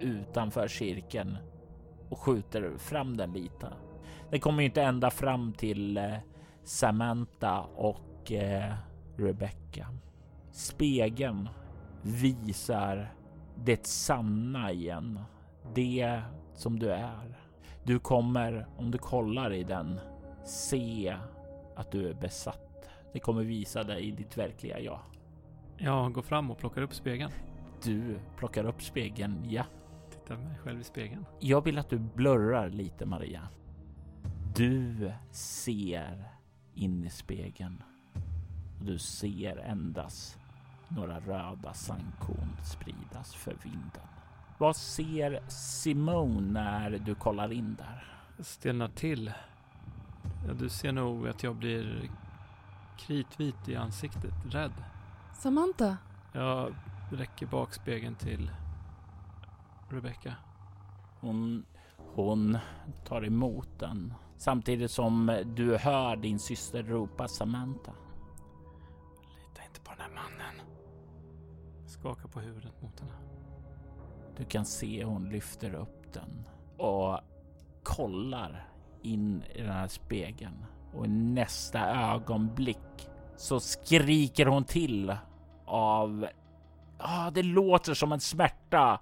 [0.00, 1.38] utanför cirkeln
[2.08, 3.72] och skjuter fram den lite.
[4.30, 6.14] Den kommer inte ända fram till eh,
[6.64, 8.74] Samantha och eh,
[9.16, 9.86] Rebecca.
[10.50, 11.48] Spegeln
[12.02, 13.14] visar
[13.64, 15.20] det sanna igen.
[15.74, 16.20] Det
[16.54, 17.38] som du är.
[17.84, 20.00] Du kommer, om du kollar i den,
[20.44, 21.16] se
[21.76, 22.88] att du är besatt.
[23.12, 25.00] Det kommer visa dig ditt verkliga jag.
[25.78, 27.32] Jag går fram och plockar upp spegeln.
[27.84, 29.64] Du plockar upp spegeln, ja.
[30.10, 31.24] Tittar mig själv i spegeln.
[31.40, 33.48] Jag vill att du blurrar lite Maria.
[34.54, 36.24] Du ser
[36.74, 37.82] in i spegeln
[38.80, 40.38] du ser endast
[40.88, 44.08] några röda sandkorn spridas för vinden.
[44.58, 48.04] Vad ser Simone när du kollar in där?
[48.38, 49.32] Stelnar till.
[50.46, 52.10] Ja, du ser nog att jag blir
[52.98, 54.72] kritvit i ansiktet, rädd.
[55.34, 55.96] Samantha?
[56.32, 56.74] Jag
[57.12, 58.50] räcker bak spegeln till
[59.88, 60.34] Rebecca.
[61.20, 61.64] Hon,
[61.96, 62.58] hon
[63.04, 67.92] tar emot den samtidigt som du hör din syster ropa Samantha.
[69.22, 70.60] Lita inte på den här mannen.
[71.86, 73.35] Skakar på huvudet mot henne.
[74.36, 76.46] Du kan se hon lyfter upp den
[76.76, 77.20] och
[77.82, 78.68] kollar
[79.02, 80.64] in i den här spegeln.
[80.94, 85.16] Och i nästa ögonblick så skriker hon till
[85.66, 86.26] av...
[86.98, 89.00] Ah, det låter som en smärta.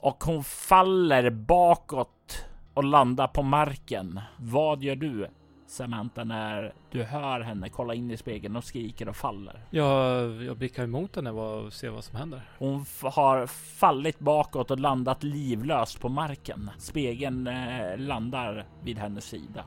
[0.00, 2.44] Och hon faller bakåt
[2.74, 4.20] och landar på marken.
[4.36, 5.30] Vad gör du?
[5.68, 9.60] Samantha när du hör henne kolla in i spegeln och skriker och faller?
[9.70, 12.42] Jag, jag blickar emot henne och ser vad som händer.
[12.58, 16.70] Hon har fallit bakåt och landat livlöst på marken.
[16.78, 19.64] Spegeln eh, landar vid hennes sida.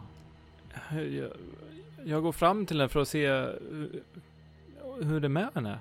[0.91, 1.31] Jag,
[2.05, 4.03] jag, går fram till henne för att se hur,
[5.01, 5.79] hur det är med henne.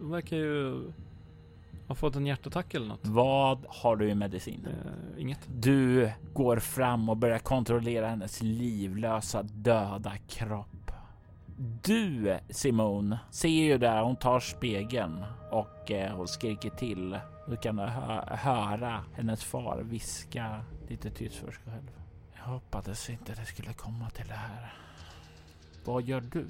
[0.00, 0.82] Hon verkar ju
[1.88, 3.06] ha fått en hjärtattack eller något.
[3.06, 4.66] Vad har du i medicin?
[4.66, 5.40] Uh, inget.
[5.48, 10.90] Du går fram och börjar kontrollera hennes livlösa döda kropp.
[11.82, 17.18] Du Simone ser ju där hon tar spegeln och eh, hon skriker till.
[17.48, 21.90] Du kan hö höra hennes far viska lite tyst för sig själv.
[22.34, 24.74] Jag hoppades inte det skulle komma till det här.
[25.84, 26.46] Vad gör du?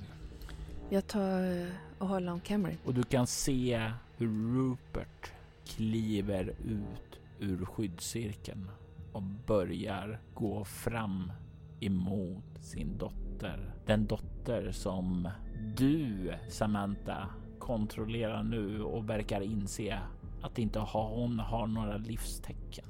[0.90, 1.66] Jag tar eh,
[1.98, 2.76] och håller om Camry.
[2.84, 5.32] Och du kan se hur Rupert
[5.66, 8.70] kliver ut ur skyddscirkeln
[9.12, 11.32] och börjar gå fram
[11.80, 13.74] emot sin dotter.
[13.86, 15.28] Den dotter som
[15.76, 19.98] du, Samantha, kontrollerar nu och verkar inse
[20.42, 22.84] att inte hon har några livstecken.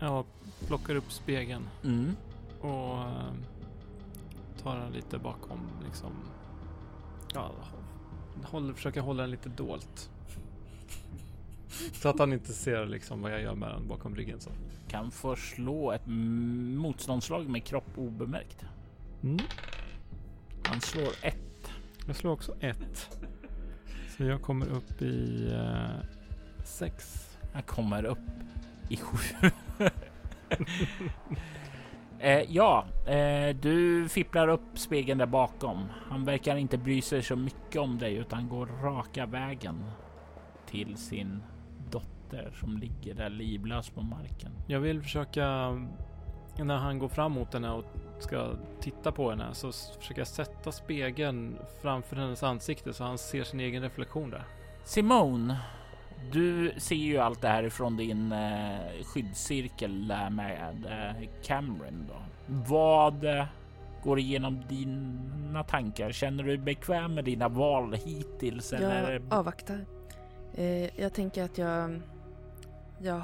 [0.00, 0.24] Jag
[0.66, 2.16] plockar upp spegeln mm.
[2.60, 3.32] och eh,
[4.62, 6.10] tar den lite bakom liksom.
[7.36, 7.52] Ja,
[8.42, 10.10] håller, försöker hålla den lite dolt.
[11.92, 14.50] Så att han inte ser liksom vad jag gör med den bakom ryggen så.
[14.88, 18.64] Kan få slå ett motståndslag med kropp obemärkt.
[19.22, 19.38] Mm.
[20.64, 21.70] Han slår ett.
[22.06, 23.18] Jag slår också ett.
[24.16, 26.04] Så jag kommer upp i uh,
[26.64, 27.26] sex.
[27.52, 28.18] Jag kommer upp
[28.88, 29.50] i sju.
[32.20, 35.86] eh, ja, eh, du fipplar upp spegeln där bakom.
[36.10, 39.84] Han verkar inte bry sig så mycket om dig utan går raka vägen
[40.66, 41.42] till sin
[41.90, 44.52] dotter som ligger där livlös på marken.
[44.66, 45.72] Jag vill försöka
[46.64, 47.84] när han går fram mot henne och
[48.18, 48.50] ska
[48.80, 53.60] titta på henne så försöker jag sätta spegeln framför hennes ansikte så han ser sin
[53.60, 54.44] egen reflektion där.
[54.84, 55.58] Simone,
[56.32, 62.06] Du ser ju allt det här ifrån din eh, skyddscirkel där med eh, Cameron.
[62.08, 62.14] Då.
[62.46, 63.46] Vad eh,
[64.04, 66.12] går igenom dina tankar?
[66.12, 68.72] Känner du dig bekväm med dina val hittills?
[68.72, 69.22] Jag eller?
[69.30, 69.86] avvaktar.
[70.54, 72.00] Eh, jag tänker att jag,
[73.00, 73.22] jag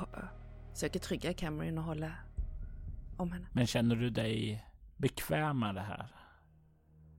[0.72, 2.12] söker trygga Cameron och hålla
[3.16, 3.46] om henne.
[3.52, 6.06] Men känner du dig bekväm med det här?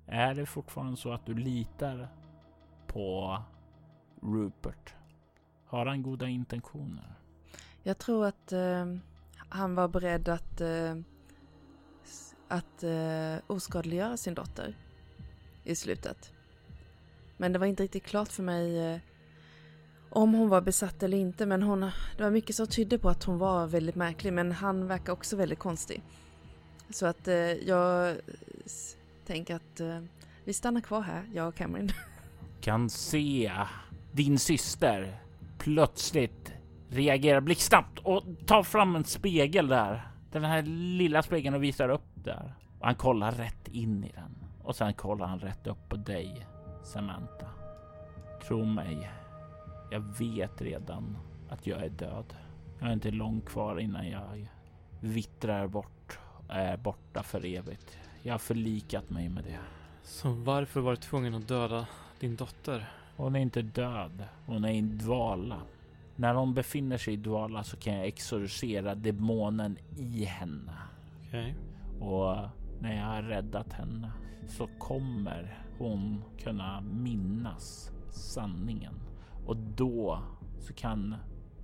[0.07, 2.07] Är det fortfarande så att du litar
[2.87, 3.37] på
[4.21, 4.93] Rupert?
[5.73, 7.15] Har han goda intentioner?
[7.83, 8.85] Jag tror att eh,
[9.49, 10.95] han var beredd att, eh,
[12.47, 14.77] att eh, oskadliggöra sin dotter
[15.63, 16.33] i slutet.
[17.37, 18.99] Men det var inte riktigt klart för mig eh,
[20.09, 21.45] om hon var besatt eller inte.
[21.45, 21.79] Men hon,
[22.17, 24.33] det var mycket som tydde på att hon var väldigt märklig.
[24.33, 26.03] Men han verkar också väldigt konstig.
[26.89, 28.17] Så att eh, jag
[29.25, 30.01] tänker att eh,
[30.43, 31.89] vi stannar kvar här, jag och Cameron.
[32.61, 33.51] Kan se
[34.11, 35.22] din syster
[35.63, 36.53] plötsligt
[36.89, 40.07] reagerar blixtsnabbt och tar fram en spegel där.
[40.31, 40.61] Den här
[40.97, 42.53] lilla spegeln och visar upp där.
[42.79, 44.35] Och han kollar rätt in i den.
[44.63, 46.47] Och sen kollar han rätt upp på dig,
[46.83, 47.49] Samantha.
[48.47, 49.09] Tro mig,
[49.91, 51.17] jag vet redan
[51.49, 52.35] att jag är död.
[52.79, 54.49] Jag har inte långt kvar innan jag
[54.99, 57.97] vittrar bort och är borta för evigt.
[58.21, 59.59] Jag har förlikat mig med det.
[60.03, 61.87] Så varför var du tvungen att döda
[62.19, 63.02] din dotter?
[63.15, 64.23] Hon är inte död.
[64.45, 65.61] Hon är i dvala.
[66.15, 70.73] När hon befinner sig i dvala så kan jag exorcera demonen i henne.
[71.27, 71.55] Okej.
[71.99, 72.35] Och
[72.79, 74.11] när jag har räddat henne
[74.47, 78.93] så kommer hon kunna minnas sanningen.
[79.45, 80.19] Och då
[80.59, 81.15] så kan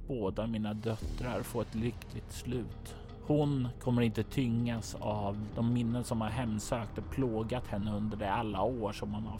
[0.07, 2.95] båda mina döttrar få ett lyckligt slut.
[3.27, 8.25] Hon kommer inte tyngas av de minnen som har hemsökt och plågat henne under de
[8.25, 9.39] alla år som hon har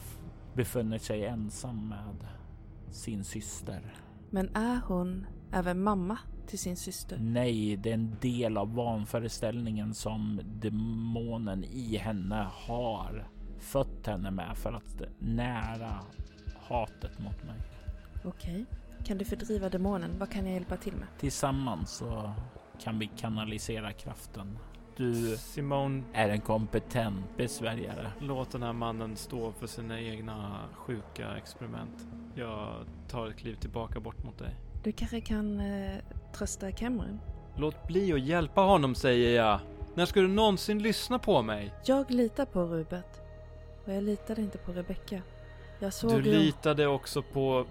[0.54, 2.28] befunnit sig ensam med
[2.92, 3.94] sin syster.
[4.30, 7.18] Men är hon även mamma till sin syster?
[7.22, 13.28] Nej, det är en del av vanföreställningen som demonen i henne har
[13.60, 16.04] fött henne med för att nära
[16.60, 17.62] hatet mot mig.
[18.26, 18.66] Okej.
[19.06, 20.20] Kan du fördriva demonen?
[20.20, 21.08] Vad kan jag hjälpa till med?
[21.20, 22.34] Tillsammans så
[22.80, 24.58] kan vi kanalisera kraften.
[25.00, 28.12] Du Simone, är en kompetent besvärjare.
[28.20, 32.08] låt den här mannen stå för sina egna sjuka experiment.
[32.36, 32.74] Jag
[33.08, 34.56] tar ett kliv tillbaka bort mot dig.
[34.84, 35.96] Du kanske kan eh,
[36.34, 37.20] trösta Cameron?
[37.56, 39.60] Låt bli att hjälpa honom säger jag.
[39.96, 41.74] När ska du någonsin lyssna på mig?
[41.86, 43.18] Jag litar på Rubert.
[43.86, 45.22] Och jag litade inte på Rebecca.
[45.80, 47.66] Jag såg Du litade också på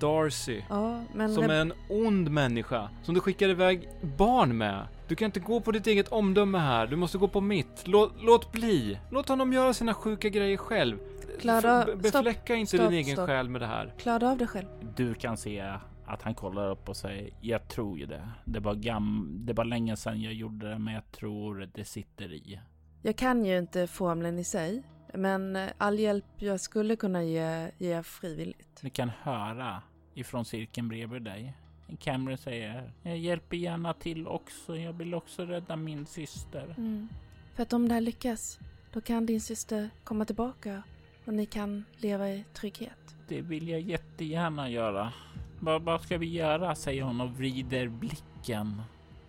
[0.00, 0.62] Darcy.
[0.68, 1.34] Ja, men...
[1.34, 2.90] Som är en ond människa.
[3.02, 4.86] Som du skickar iväg barn med.
[5.08, 6.86] Du kan inte gå på ditt eget omdöme här.
[6.86, 7.82] Du måste gå på mitt.
[7.88, 8.98] Låt, låt bli.
[9.10, 10.98] Låt honom göra sina sjuka grejer själv.
[11.40, 13.26] Klara, be- stopp, Befläcka inte stopp, din egen stopp.
[13.28, 13.94] själ med det här.
[13.98, 14.66] Klara av det själv.
[14.96, 15.60] Du kan se
[16.06, 18.28] att han kollar upp och säger jag tror ju det.
[18.44, 22.32] Det var, gam det var länge sedan jag gjorde det men jag tror det sitter
[22.32, 22.60] i.
[23.02, 24.82] Jag kan ju inte formeln i sig.
[25.14, 28.78] Men eh, all hjälp jag skulle kunna ge, ger jag frivilligt.
[28.82, 29.82] Du kan höra
[30.14, 31.54] ifrån cirkeln bredvid dig.
[31.98, 34.76] Cameron säger jag hjälper gärna till också.
[34.76, 36.74] Jag vill också rädda min syster.
[36.78, 37.08] Mm.
[37.54, 38.58] För att om det här lyckas,
[38.92, 40.82] då kan din syster komma tillbaka
[41.24, 43.16] och ni kan leva i trygghet.
[43.28, 45.12] Det vill jag jättegärna göra.
[45.60, 46.74] Vad, vad ska vi göra?
[46.74, 48.82] säger hon och vrider blicken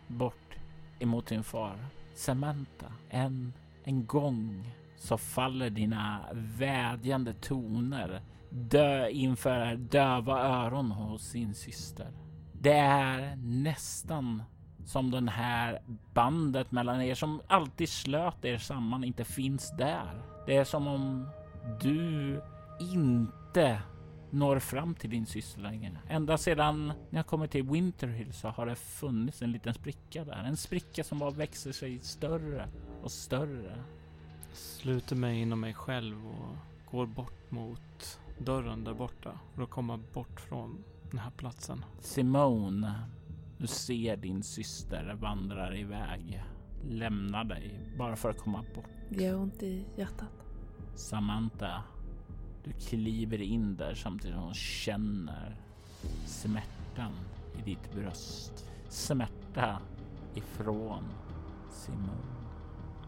[0.08, 0.56] bort
[1.00, 1.78] emot sin far.
[2.14, 11.54] Samantha, en, en gång så faller dina vädjande toner dö inför döva öron hos sin
[11.54, 12.08] syster.
[12.62, 14.44] Det är nästan
[14.86, 15.82] som den här
[16.14, 20.22] bandet mellan er som alltid slöt er samman inte finns där.
[20.46, 21.28] Det är som om
[21.82, 22.42] du
[22.80, 23.82] inte
[24.30, 25.98] når fram till din syster längre.
[26.10, 30.44] Ända sedan ni har kommit till Winterhill så har det funnits en liten spricka där.
[30.44, 32.68] En spricka som bara växer sig större
[33.04, 33.84] och större.
[34.54, 36.56] Sluter mig inom mig själv och
[36.92, 39.40] går bort mot dörren där borta.
[39.56, 40.84] För att komma bort från
[41.16, 41.86] den här platsen.
[42.00, 42.94] Simone,
[43.58, 46.44] du ser din syster vandrar iväg.
[46.84, 48.86] Lämnar dig bara för att komma bort.
[49.10, 50.30] Det gör ont i hjärtat.
[50.96, 51.84] Samantha,
[52.64, 55.56] du kliver in där samtidigt som hon känner
[56.26, 57.12] smärtan
[57.60, 58.70] i ditt bröst.
[58.90, 59.82] Smärta
[60.34, 61.04] ifrån
[61.72, 62.36] Simone.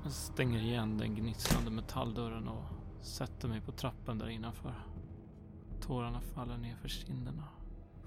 [0.03, 2.63] Jag stänger igen den gnistrande metalldörren och
[3.01, 4.73] sätter mig på trappen där innanför.
[5.81, 7.43] Tårarna faller ner för kinderna.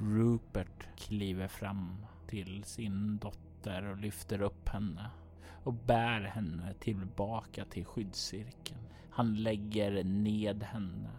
[0.02, 5.10] Rupert kliver fram till sin dotter och lyfter upp henne
[5.64, 8.80] och bär henne tillbaka till skyddscirkeln.
[9.10, 11.10] Han lägger ned henne,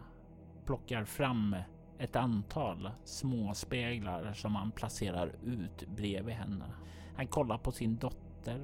[0.66, 1.56] plockar fram
[1.98, 6.66] ett antal småspeglar som han placerar ut bredvid henne.
[7.16, 8.60] Han kollar på sin dotter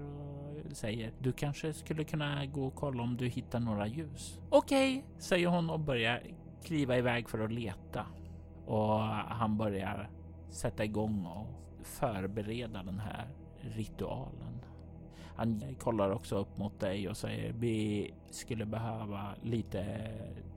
[0.70, 4.40] och säger du kanske skulle kunna gå och kolla om du hittar några ljus.
[4.50, 6.24] Okej, okay, säger hon och börjar
[6.64, 8.06] kliva iväg för att leta.
[8.68, 10.10] Och han börjar
[10.50, 11.48] sätta igång och
[11.84, 13.28] förbereda den här
[13.62, 14.62] ritualen.
[15.36, 20.12] Han kollar också upp mot dig och säger vi skulle behöva lite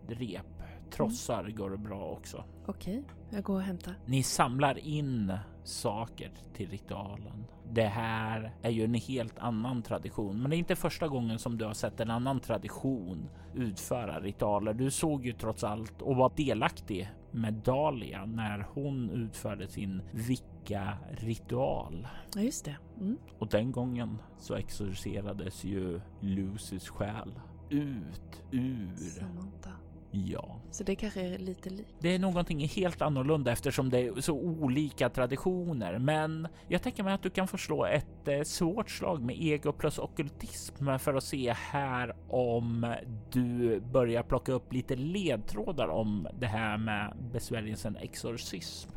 [0.09, 0.47] rep.
[0.91, 1.57] Trossar mm.
[1.57, 2.45] går det bra också.
[2.67, 3.95] Okej, jag går och hämtar.
[4.07, 5.33] Ni samlar in
[5.71, 7.47] saker till ritualen.
[7.73, 11.59] Det här är ju en helt annan tradition, men det är inte första gången som
[11.59, 14.75] du har sett en annan tradition utföra ritualer.
[14.75, 22.09] Du såg ju trots allt och var delaktig med Dahlia när hon utförde sin vicka-ritual.
[22.35, 22.77] Ja, just det.
[23.01, 23.19] Mm.
[23.39, 27.41] Och den gången så exorcerades ju Lucys själ
[27.71, 29.71] ut ur Samantha.
[30.11, 30.61] Ja.
[30.71, 31.95] Så det kanske är lite likt?
[31.99, 35.99] Det är någonting helt annorlunda eftersom det är så olika traditioner.
[35.99, 39.99] Men jag tänker mig att du kan förslå ett eh, svårt slag med ego plus
[39.99, 42.95] okultism för att se här om
[43.33, 48.91] du börjar plocka upp lite ledtrådar om det här med besvärjelsen exorcism.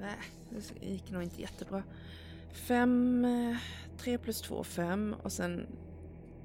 [0.00, 0.16] Nej,
[0.50, 1.82] det gick nog inte jättebra.
[2.52, 3.56] Fem, eh,
[3.98, 5.66] tre plus två, fem och sen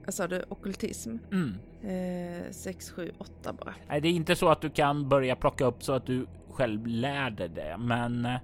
[0.07, 1.17] vad sa du, okultism?
[1.31, 1.55] Mm.
[1.81, 3.73] Eh, 6, 7, 8 bara.
[3.87, 6.87] Nej, det är inte så att du kan börja plocka upp så att du själv
[6.87, 8.39] lär dig det, men eh,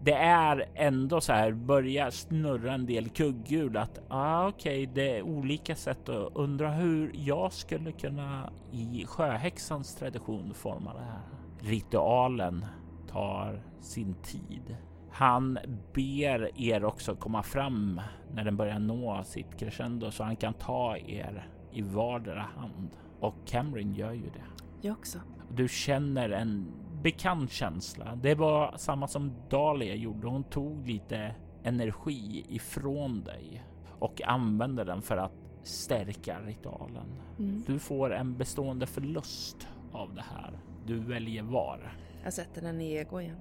[0.00, 5.18] det är ändå så här börja snurra en del kugghjul att ah, okej, okay, det
[5.18, 11.22] är olika sätt att undra hur jag skulle kunna i sjöhäxans tradition forma det här.
[11.60, 12.66] Ritualen
[13.08, 14.76] tar sin tid.
[15.12, 15.58] Han
[15.94, 18.00] ber er också komma fram
[18.34, 22.90] när den börjar nå sitt crescendo så han kan ta er i vardera hand.
[23.20, 24.44] Och Cameron gör ju det.
[24.80, 25.18] Jag också.
[25.50, 26.66] Du känner en
[27.02, 28.16] bekant känsla.
[28.16, 30.26] Det var samma som Dahlia gjorde.
[30.26, 33.64] Hon tog lite energi ifrån dig
[33.98, 35.32] och använde den för att
[35.62, 37.06] stärka ritualen.
[37.38, 37.62] Mm.
[37.66, 40.58] Du får en bestående förlust av det här.
[40.86, 41.96] Du väljer var.
[42.24, 43.38] Jag sätter den i ego igen.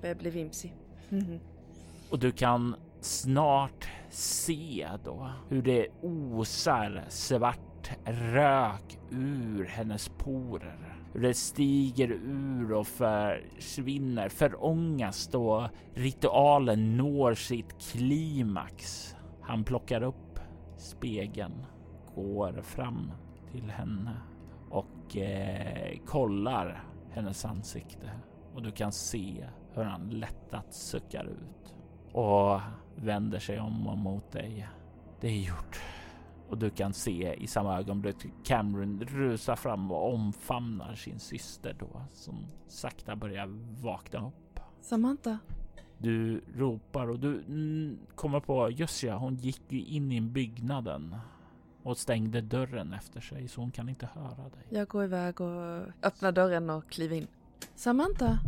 [0.00, 0.74] Börjar bli vimsig.
[1.10, 1.38] Mm.
[2.10, 10.96] Och du kan snart se då hur det osar svart rök ur hennes porer.
[11.12, 19.14] Hur det stiger ur och försvinner, förångas då ritualen når sitt klimax.
[19.40, 20.40] Han plockar upp
[20.76, 21.66] spegeln,
[22.14, 23.12] går fram
[23.52, 24.16] till henne
[24.70, 28.10] och eh, kollar hennes ansikte
[28.54, 29.46] och du kan se
[29.76, 31.74] hur han lättat suckar ut
[32.12, 32.60] och
[32.96, 34.68] vänder sig om och mot dig.
[35.20, 35.80] Det är gjort.
[36.48, 42.02] Och du kan se i samma ögonblick Cameron rusa fram och omfamnar sin syster då
[42.10, 43.46] som sakta börjar
[43.82, 44.60] vakna upp.
[44.80, 45.38] Samantha?
[45.98, 47.44] Du ropar och du
[48.14, 51.16] kommer på just ja, hon gick ju in i byggnaden
[51.82, 54.66] och stängde dörren efter sig så hon kan inte höra dig.
[54.68, 57.26] Jag går iväg och öppnar dörren och kliver in.
[57.74, 58.38] Samantha?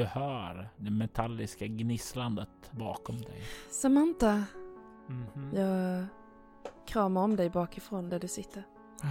[0.00, 3.42] Du hör det metalliska gnisslandet bakom dig.
[3.70, 4.44] Samantha.
[5.08, 5.58] Mm -hmm.
[5.58, 6.06] Jag
[6.86, 8.66] kramar om dig bakifrån där du sitter.
[9.02, 9.06] Ah,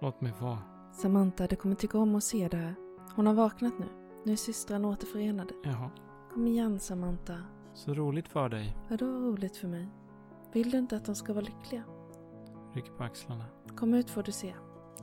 [0.00, 0.58] låt mig vara.
[0.92, 2.74] Samantha, du kommer tycka om att se det här.
[3.14, 3.86] Hon har vaknat nu.
[4.24, 5.54] Nu är systrarna återförenade.
[5.64, 5.90] Jaha.
[6.32, 7.38] Kom igen Samantha.
[7.74, 8.76] Så roligt för dig.
[8.88, 9.88] Vadå roligt för mig?
[10.52, 11.82] Vill du inte att de ska vara lyckliga?
[12.74, 13.44] Ryck på axlarna.
[13.76, 14.54] Kom ut får du se.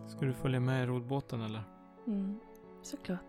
[0.08, 1.64] Ska du följa med i rodbåten eller?
[2.08, 2.40] Mm,
[2.82, 3.29] såklart.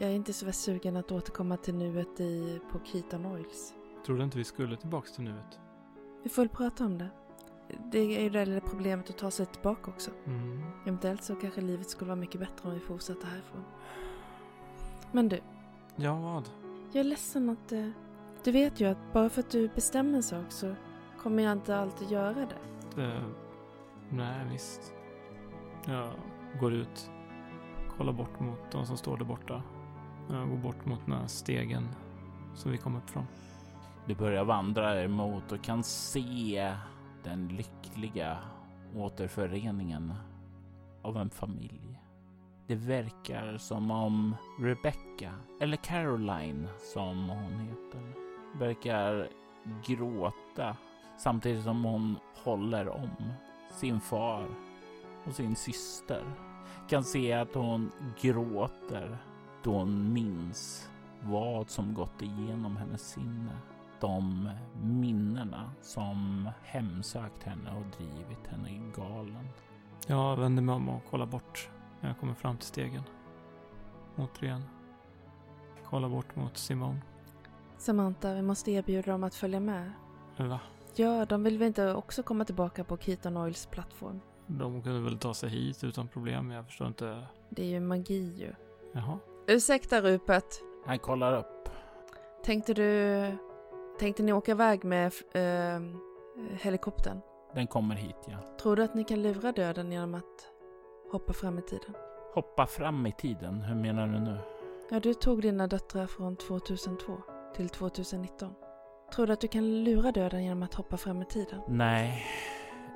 [0.00, 3.74] Jag är inte så sugen att återkomma till nuet i, på Keaton Oils.
[4.06, 5.60] Trodde inte vi skulle tillbaks till nuet.
[6.22, 7.08] Vi får väl prata om det.
[7.92, 10.10] Det är ju det lilla problemet att ta sig tillbaka också.
[10.26, 10.62] Mm.
[10.86, 13.64] Eventuellt så kanske livet skulle vara mycket bättre om vi fortsatte härifrån.
[15.12, 15.40] Men du.
[15.96, 16.50] Ja, vad?
[16.92, 17.72] Jag är ledsen att...
[17.72, 17.90] Uh,
[18.44, 20.74] du vet ju att bara för att du bestämmer en sak så
[21.18, 22.58] kommer jag inte alltid göra det.
[22.96, 23.22] det
[24.10, 24.94] nej, visst.
[25.86, 26.10] Jag
[26.60, 27.10] går ut.
[27.96, 29.62] Kollar bort mot de som står där borta.
[30.32, 31.88] Jag går bort mot den här stegen
[32.54, 33.26] som vi kom upp från.
[34.06, 36.74] Du börjar vandra emot och kan se
[37.24, 38.38] den lyckliga
[38.96, 40.14] återföreningen
[41.02, 42.00] av en familj.
[42.66, 48.14] Det verkar som om Rebecca, eller Caroline som hon heter,
[48.58, 49.28] verkar
[49.86, 50.76] gråta
[51.18, 53.32] samtidigt som hon håller om
[53.70, 54.46] sin far
[55.26, 56.24] och sin syster.
[56.88, 59.18] Kan se att hon gråter
[59.62, 60.90] då hon minns
[61.22, 63.56] vad som gått igenom hennes sinne.
[64.00, 64.50] De
[64.82, 69.48] minnena som hemsökt henne och drivit henne galen.
[70.06, 71.68] Jag vänder mig om och kollar bort
[72.00, 73.02] när jag kommer fram till stegen.
[74.16, 74.62] Återigen.
[75.84, 77.00] kollar bort mot Simon.
[77.78, 79.92] Samantha, vi måste erbjuda dem att följa med.
[80.36, 80.60] Va?
[80.94, 84.20] Ja, de vill väl inte också komma tillbaka på Keaton Oils plattform?
[84.46, 86.50] De kunde väl ta sig hit utan problem.
[86.50, 87.26] Jag förstår inte.
[87.48, 88.54] Det är ju magi ju.
[88.92, 89.18] Jaha.
[89.50, 90.62] Ursäkta Rupert.
[90.86, 91.68] Han kollar upp.
[92.44, 93.22] Tänkte du...
[93.98, 95.82] Tänkte ni åka iväg med eh,
[96.52, 97.20] helikoptern?
[97.54, 98.56] Den kommer hit, ja.
[98.62, 100.48] Tror du att ni kan lura döden genom att
[101.12, 101.94] hoppa fram i tiden?
[102.34, 103.60] Hoppa fram i tiden.
[103.62, 104.38] Hur menar du nu?
[104.90, 107.16] Ja, du tog dina döttrar från 2002
[107.56, 108.54] till 2019.
[109.14, 111.60] Tror du att du kan lura döden genom att hoppa fram i tiden?
[111.68, 112.26] Nej,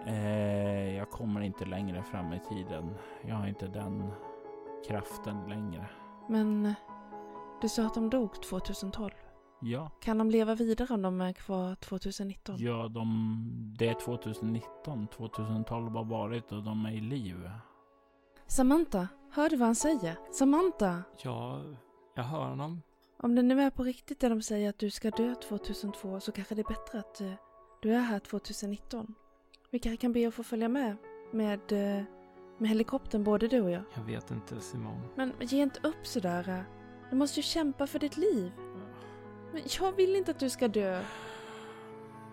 [0.06, 2.94] eh, jag kommer inte längre fram i tiden.
[3.22, 4.12] Jag har inte den
[4.88, 5.88] kraften längre.
[6.28, 6.74] Men
[7.62, 9.10] du sa att de dog 2012.
[9.60, 12.56] Ja, Kan de leva vidare om de är kvar 2019?
[12.58, 15.06] ja de, det är 2019.
[15.08, 17.50] 2012 har varit och de är i liv.
[18.46, 20.16] Samantha, hör du vad han säger?
[20.32, 21.02] Samantha!
[21.22, 21.62] Ja,
[22.14, 22.82] jag hör honom.
[23.16, 26.32] Om det nu är på riktigt det de säger att du ska dö 2002 så
[26.32, 27.32] kanske det är bättre att eh,
[27.82, 29.14] du är här 2019.
[29.70, 30.96] Vi kanske kan be att få följa med
[31.32, 32.04] med, eh,
[32.58, 33.82] med helikoptern både du och jag.
[33.94, 35.00] Jag vet inte Simon.
[35.16, 36.64] Men ge inte upp sådär.
[37.10, 38.52] Du måste ju kämpa för ditt liv.
[39.52, 41.02] Men jag vill inte att du ska dö.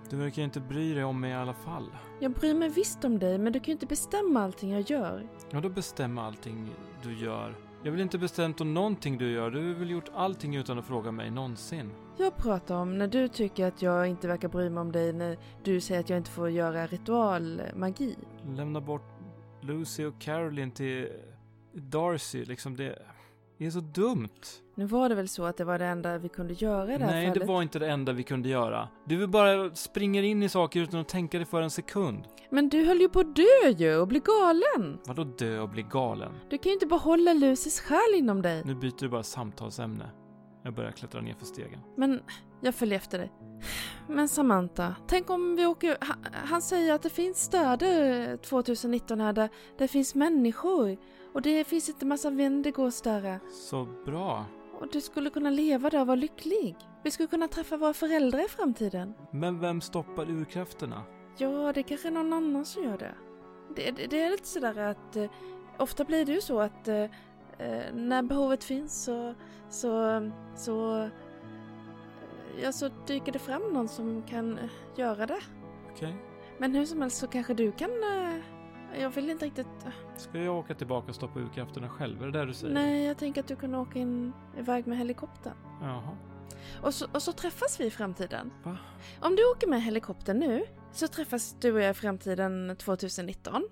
[0.09, 1.95] Du verkar inte bry dig om mig i alla fall.
[2.19, 5.27] Jag bryr mig visst om dig men du kan ju inte bestämma allting jag gör.
[5.49, 6.69] Ja, då bestämma allting
[7.03, 7.55] du gör.
[7.83, 9.51] Jag vill inte bestämt om någonting du gör.
[9.51, 11.91] Du har väl gjort allting utan att fråga mig någonsin.
[12.17, 15.37] Jag pratar om när du tycker att jag inte verkar bry mig om dig när
[15.63, 18.15] du säger att jag inte får göra ritualmagi.
[18.45, 19.20] Lämna bort
[19.61, 21.07] Lucy och Caroline till
[21.73, 22.99] Darcy, liksom det...
[23.57, 24.29] Det är så dumt.
[24.75, 27.03] Nu var det väl så att det var det enda vi kunde göra i det
[27.03, 27.41] här Nej, fallet.
[27.41, 28.87] det var inte det enda vi kunde göra.
[29.05, 32.23] Du bara springer in i saker utan att tänka dig för en sekund.
[32.49, 34.99] Men du höll ju på att dö ju och bli galen.
[35.07, 36.31] Vadå dö och bli galen?
[36.49, 38.63] Du kan ju inte behålla Lucys själ inom dig.
[38.65, 40.09] Nu byter du bara samtalsämne.
[40.63, 41.79] Jag börjar klättra ner för stegen.
[41.95, 42.21] Men
[42.61, 43.31] jag följer efter dig.
[44.07, 45.97] Men Samantha, tänk om vi åker...
[46.01, 50.97] Han, han säger att det finns städer 2019 här där det finns människor.
[51.33, 53.39] Och det finns inte massa Wendigos där.
[53.51, 54.45] Så bra.
[54.79, 56.75] Och du skulle kunna leva där och vara lycklig.
[57.03, 59.13] Vi skulle kunna träffa våra föräldrar i framtiden.
[59.31, 61.03] Men vem stoppar urkrafterna?
[61.37, 63.15] Ja, det kanske är någon annan som gör det.
[63.75, 65.29] Det, det, det är lite sådär att eh,
[65.77, 67.09] ofta blir det ju så att eh, eh,
[67.93, 69.33] när behovet finns så,
[69.69, 70.21] så,
[70.55, 71.07] så, eh,
[72.61, 75.39] ja, så dyker det fram någon som kan eh, göra det.
[75.91, 76.15] Okej.
[76.57, 80.39] Men hur som helst så kanske du kan, eh, jag vill inte riktigt, eh, Ska
[80.39, 82.21] jag åka tillbaka och stoppa urkrafterna själv?
[82.21, 82.73] Är det det du säger?
[82.73, 85.53] nej jag tänker att du kan åka in iväg med helikoptern.
[85.81, 86.17] Jaha.
[86.81, 88.51] Och så, och så träffas vi i framtiden.
[88.63, 88.77] Va?
[89.19, 93.63] Om du åker med helikoptern nu så träffas du och jag i framtiden 2019.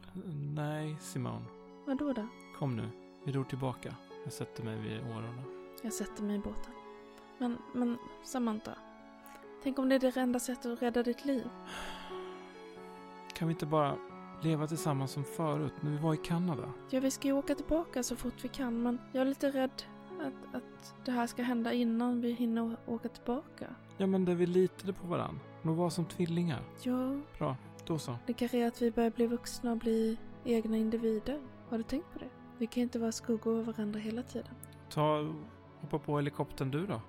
[0.56, 1.46] Nej, Simon.
[1.88, 2.28] Vadå då?
[2.60, 2.90] Kom nu.
[3.24, 3.96] Vi ror tillbaka.
[4.24, 5.44] Jag sätter mig vid årorna.
[5.84, 6.74] Jag sätter mig i båten.
[7.38, 8.72] Men, men Samantha.
[9.64, 11.50] Tänk om det är det enda sättet att rädda ditt liv.
[13.34, 13.96] Kan vi inte bara
[14.44, 16.74] leva tillsammans som förut, när vi var i Kanada?
[16.90, 19.84] Ja, vi ska ju åka tillbaka så fort vi kan men jag är lite rädd
[20.20, 23.76] att, att det här ska hända innan vi hinner åka tillbaka.
[23.98, 25.40] Ja, men där vi litade på varann.
[25.64, 26.62] De var som tvillingar.
[26.84, 27.56] Ja, Bra,
[27.86, 28.16] då så.
[28.26, 31.42] det kanske är att vi börjar bli vuxna och bli egna individer.
[31.70, 32.30] Har du tänkt på det?
[32.60, 34.54] Vi kan inte vara skuggor av varandra hela tiden.
[34.90, 35.34] Ta
[35.82, 37.02] hoppa på helikoptern du då.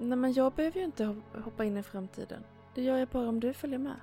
[0.00, 2.44] Nej, men jag behöver ju inte ho- hoppa in i framtiden.
[2.74, 4.00] Det gör jag bara om du följer med.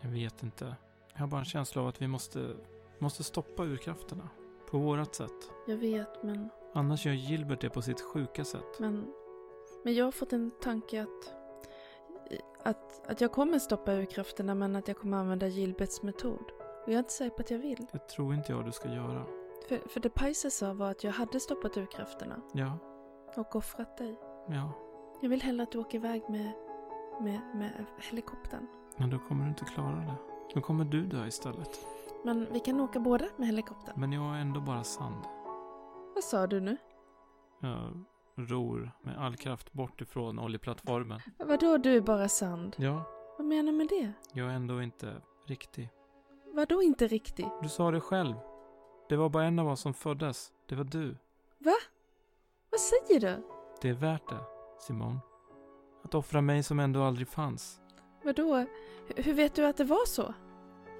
[0.00, 0.76] Jag vet inte.
[1.12, 2.56] Jag har bara en känsla av att vi måste,
[2.98, 4.28] måste stoppa urkrafterna.
[4.70, 5.50] På vårat sätt.
[5.66, 8.78] Jag vet, men Annars gör Gilbert det på sitt sjuka sätt.
[8.80, 9.12] Men,
[9.84, 11.34] men jag har fått en tanke att,
[12.62, 16.44] att, att jag kommer stoppa ur krafterna men att jag kommer använda Gilberts metod.
[16.58, 17.86] Och jag är inte säker på att jag vill.
[17.92, 19.26] Det tror inte jag du ska göra.
[19.68, 22.78] För, för det Paiser sa var att jag hade stoppat ur krafterna Ja,
[23.36, 24.20] och offrat dig.
[24.48, 24.72] ja.
[25.22, 26.52] Jag vill hellre att du åker iväg med,
[27.20, 28.66] med, med helikoptern.
[28.96, 30.14] Men då kommer du inte klara det.
[30.54, 31.86] Då kommer du dö istället.
[32.24, 34.00] Men vi kan åka båda med helikoptern.
[34.00, 35.24] Men jag är ändå bara sand.
[36.14, 36.76] Vad sa du nu?
[37.60, 38.04] Jag
[38.36, 41.20] ror med all kraft bort ifrån oljeplattformen.
[41.38, 42.76] Vadå du är bara sand?
[42.78, 43.04] Ja,
[43.38, 44.12] Vad menar du med det?
[44.32, 45.90] jag är ändå inte riktig.
[46.54, 47.46] Vadå inte riktigt?
[47.62, 48.34] Du sa det själv.
[49.12, 50.52] Det var bara en av oss som föddes.
[50.68, 51.16] Det var du.
[52.70, 53.42] Vad säger du?
[53.80, 54.38] Det är värt det,
[54.80, 55.18] Simon.
[56.04, 57.80] Att offra mig som ändå aldrig fanns.
[58.24, 58.56] Vadå?
[58.56, 58.66] H-
[59.16, 60.34] Hur vet du att det var så?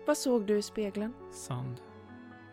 [0.07, 1.15] Vad såg du i spegeln?
[1.31, 1.81] Sand.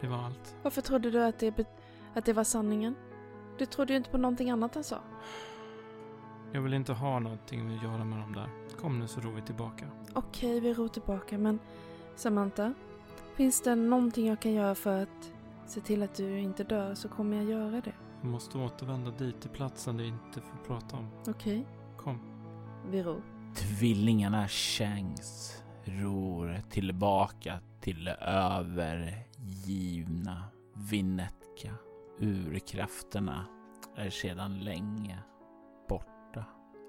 [0.01, 0.55] Det var allt.
[0.63, 1.65] Varför trodde du att det,
[2.13, 2.95] att det var sanningen?
[3.57, 4.97] Du trodde ju inte på någonting annat han sa.
[6.51, 8.49] Jag vill inte ha någonting att göra med dem där.
[8.81, 9.85] Kom nu så ror vi tillbaka.
[10.13, 11.59] Okej, vi ror tillbaka, men
[12.15, 12.73] Samantha,
[13.35, 15.33] finns det någonting jag kan göra för att
[15.69, 17.93] se till att du inte dör så kommer jag göra det.
[18.21, 21.07] Vi måste återvända dit till platsen vi inte får prata om.
[21.27, 21.65] Okej,
[21.97, 22.19] Kom.
[22.91, 23.21] vi ror.
[23.55, 30.43] Tvillingarna Shanks ror tillbaka till övergivna
[30.73, 31.73] Vinetka.
[32.19, 33.45] Urkrafterna
[33.95, 35.19] är sedan länge
[35.89, 36.45] borta.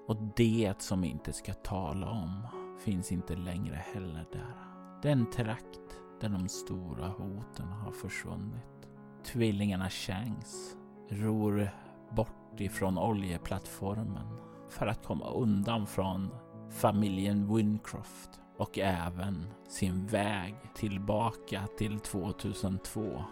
[0.07, 2.47] Och det som vi inte ska tala om
[2.85, 4.55] finns inte längre heller där.
[5.01, 8.87] Den trakt där de stora hoten har försvunnit.
[9.23, 10.75] Tvillingarna Shanks
[11.09, 11.69] ror
[12.09, 14.37] bort ifrån oljeplattformen
[14.69, 16.29] för att komma undan från
[16.69, 23.23] familjen Wincroft och även sin väg tillbaka till 2002.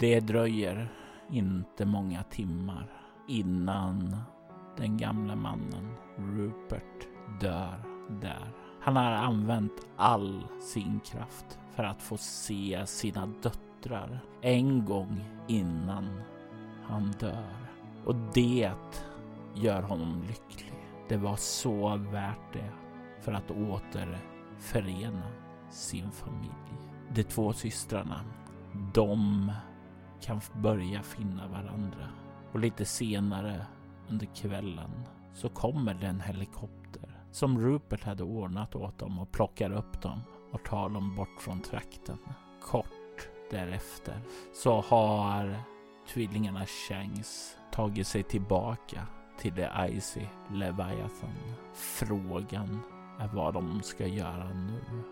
[0.00, 0.92] Det dröjer
[1.30, 2.92] inte många timmar
[3.28, 4.16] innan
[4.76, 7.08] den gamla mannen Rupert
[7.40, 7.82] dör
[8.20, 8.52] där.
[8.80, 16.20] Han har använt all sin kraft för att få se sina döttrar en gång innan
[16.82, 17.70] han dör.
[18.04, 18.72] Och det
[19.54, 20.72] gör honom lycklig.
[21.08, 22.70] Det var så värt det
[23.20, 25.22] för att återförena
[25.70, 26.78] sin familj.
[27.14, 28.24] De två systrarna,
[28.94, 29.52] de
[30.20, 32.08] kan börja finna varandra.
[32.52, 33.66] Och lite senare
[34.08, 34.90] under kvällen
[35.34, 40.20] så kommer den helikopter som Rupert hade ordnat åt dem och plockar upp dem
[40.56, 42.18] tar dem bort från trakten.
[42.62, 44.20] Kort därefter
[44.54, 45.62] så har
[46.08, 49.06] tvillingarna Changs tagit sig tillbaka
[49.38, 51.54] till The Icy Leviathan.
[51.74, 52.80] Frågan
[53.20, 55.02] är vad de ska göra nu.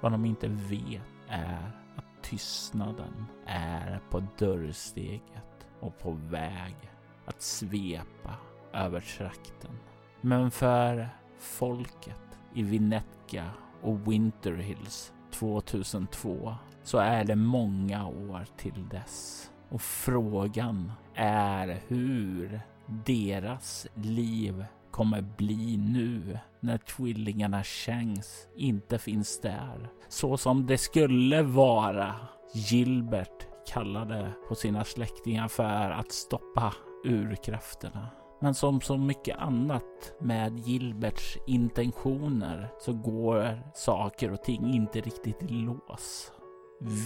[0.00, 6.76] Vad de inte vet är att tystnaden är på dörrsteget och på väg
[7.24, 8.34] att svepa
[8.72, 9.78] över trakten.
[10.20, 13.50] Men för folket i Vinetka
[13.82, 19.50] och Winter Hills 2002 så är det många år till dess.
[19.68, 29.88] Och frågan är hur deras liv kommer bli nu när tvillingarna Shanks inte finns där.
[30.08, 32.14] Så som det skulle vara.
[32.54, 36.74] Gilbert kallade på sina släktingar för att stoppa
[37.04, 38.08] urkrafterna.
[38.42, 45.42] Men som så mycket annat med Gilberts intentioner så går saker och ting inte riktigt
[45.42, 46.32] i lås.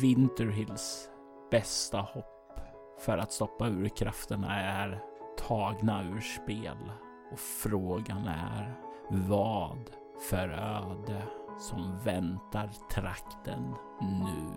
[0.02, 1.08] Winterhills
[1.50, 2.60] bästa hopp
[2.98, 5.02] för att stoppa urkrafterna är
[5.38, 6.92] tagna ur spel.
[7.32, 8.74] Och frågan är
[9.10, 9.90] vad
[10.30, 11.22] för öde
[11.58, 14.55] som väntar trakten nu.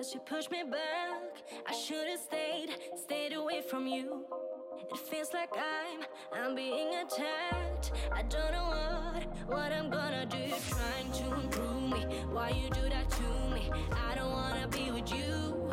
[0.00, 1.42] Cause you pushed me back.
[1.66, 4.24] I should have stayed, stayed away from you.
[4.90, 6.00] It feels like I'm,
[6.32, 7.92] I'm being attacked.
[8.10, 10.54] I don't know what, what I'm gonna do.
[10.70, 12.00] Trying to improve me.
[12.32, 13.70] Why you do that to me?
[14.08, 15.70] I don't wanna be with you.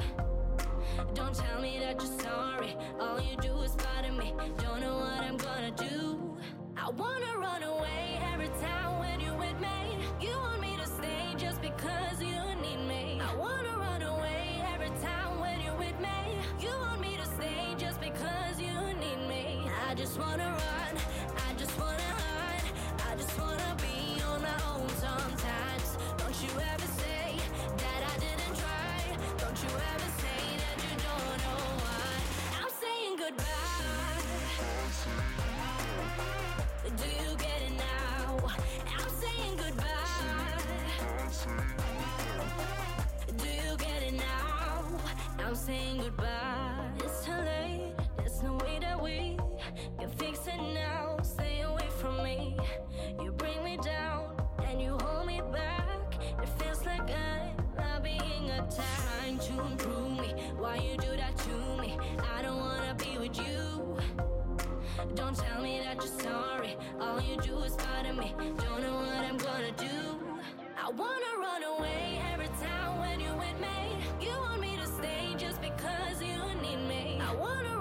[1.14, 2.76] Don't tell me that you're sorry.
[3.00, 4.34] All you do is bother me.
[4.58, 6.38] Don't know what I'm gonna do.
[6.76, 9.80] I wanna run away every time when you're with me.
[10.20, 10.77] You want me
[11.38, 13.22] just because you need me.
[13.22, 16.40] I wanna run away every time when you're with me.
[16.60, 19.70] You want me to stay just because you need me.
[19.88, 20.98] I just wanna run.
[21.48, 22.64] I just wanna hide.
[23.08, 25.98] I just wanna be on my own sometimes.
[26.18, 27.38] Don't you ever say
[27.84, 28.98] that I didn't try.
[29.38, 32.14] Don't you ever say that you don't know why.
[32.62, 34.24] I'm saying goodbye.
[36.98, 38.38] Do you get it now?
[38.98, 39.87] I'm saying goodbye.
[43.38, 44.86] Do you get it now?
[45.46, 46.90] I'm saying goodbye.
[47.04, 47.94] It's too late.
[48.18, 49.38] There's no way that we
[50.00, 51.18] can fix it now.
[51.22, 52.58] Stay away from me.
[53.22, 54.36] You bring me down
[54.66, 56.20] and you hold me back.
[56.42, 57.10] It feels like
[57.80, 59.06] I'm being attacked.
[59.42, 60.34] To improve me.
[60.58, 61.98] Why you do that to me?
[62.36, 63.98] I don't wanna be with you.
[65.16, 66.76] Don't tell me that you're sorry.
[67.00, 68.34] All you do is bother me.
[68.58, 70.27] Don't know what I'm gonna do.
[70.88, 73.98] I wanna run away every time when you're with me.
[74.22, 77.20] You want me to stay just because you need me.
[77.22, 77.77] I wanna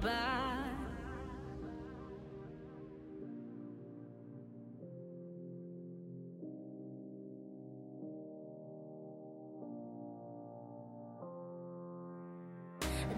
[0.00, 0.56] goodbye.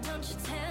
[0.01, 0.62] Don't you tell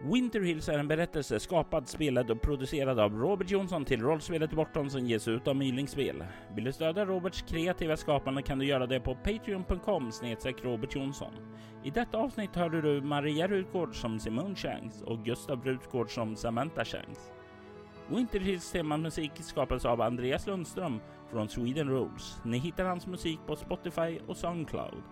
[0.00, 4.90] Winter Hills är en berättelse skapad, spelad och producerad av Robert Jonsson till rollspelet Bortom
[4.90, 6.24] som ges ut av Mylingspel.
[6.54, 11.32] Vill du stödja Roberts kreativa skapande kan du göra det på patreon.com snedstreck Robert Jonsson.
[11.84, 16.84] I detta avsnitt hörde du Maria Rutgård som Simone Shanks och Gustav Rutgård som Samantha
[16.84, 17.20] Shanks.
[18.08, 22.36] Winter Hills temamusik skapades av Andreas Lundström från Sweden Rules.
[22.44, 25.02] Ni hittar hans musik på Spotify och Soundcloud.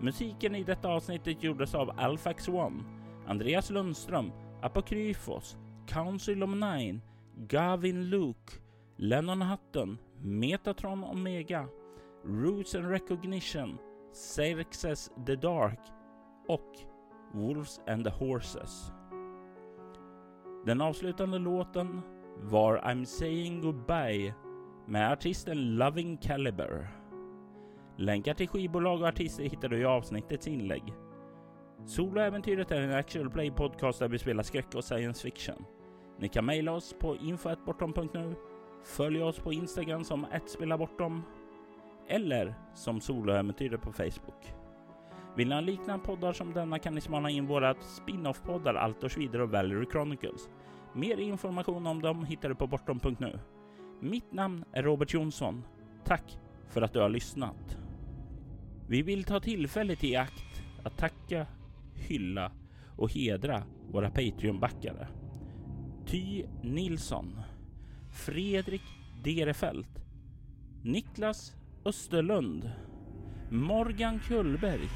[0.00, 2.82] Musiken i detta avsnittet gjordes av Alphax One,
[3.26, 4.32] Andreas Lundström,
[4.62, 7.00] Apokryfos, Council of Nine,
[7.48, 8.52] Gavin Luke,
[8.96, 11.66] Lennon Hutton, Metatron Omega,
[12.24, 13.78] Roots and Recognition,
[14.12, 15.78] Xerxes the Dark
[16.48, 16.78] och
[17.34, 18.92] Wolves and the Horses.
[20.66, 22.00] Den avslutande låten
[22.36, 24.34] var I'm saying goodbye
[24.86, 26.99] med artisten Loving Caliber.
[28.00, 30.82] Länkar till skivbolag och artister hittar du i avsnittets inlägg.
[31.86, 35.64] Soloäventyret är en actual play podcast där vi spelar skräck och science fiction.
[36.18, 38.34] Ni kan mejla oss på info.bortom.nu,
[38.84, 41.22] Följ oss på Instagram som @spelabortom
[42.08, 44.54] eller som Soloäventyret på Facebook.
[45.36, 49.42] Vill ni ha liknande poddar som denna kan ni smala in våra spin-off-poddar Altors vidare
[49.42, 50.48] och Valerie Chronicles.
[50.94, 53.38] Mer information om dem hittar du på bortom.nu.
[54.00, 55.64] Mitt namn är Robert Jonsson.
[56.04, 56.38] Tack
[56.68, 57.80] för att du har lyssnat.
[58.90, 61.46] Vi vill ta tillfället i akt att tacka,
[61.94, 62.52] hylla
[62.96, 63.62] och hedra
[63.92, 65.08] våra Patreon-backare.
[66.06, 67.40] Ty Nilsson,
[68.12, 68.82] Fredrik
[69.24, 70.04] Derefelt,
[70.84, 71.52] Niklas
[71.84, 72.70] Österlund,
[73.50, 74.88] Morgan Kullberg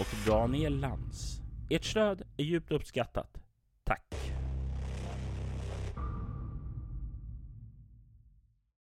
[0.00, 1.40] och Daniel Lantz.
[1.70, 3.40] Ert stöd är djupt uppskattat.
[3.84, 4.29] Tack!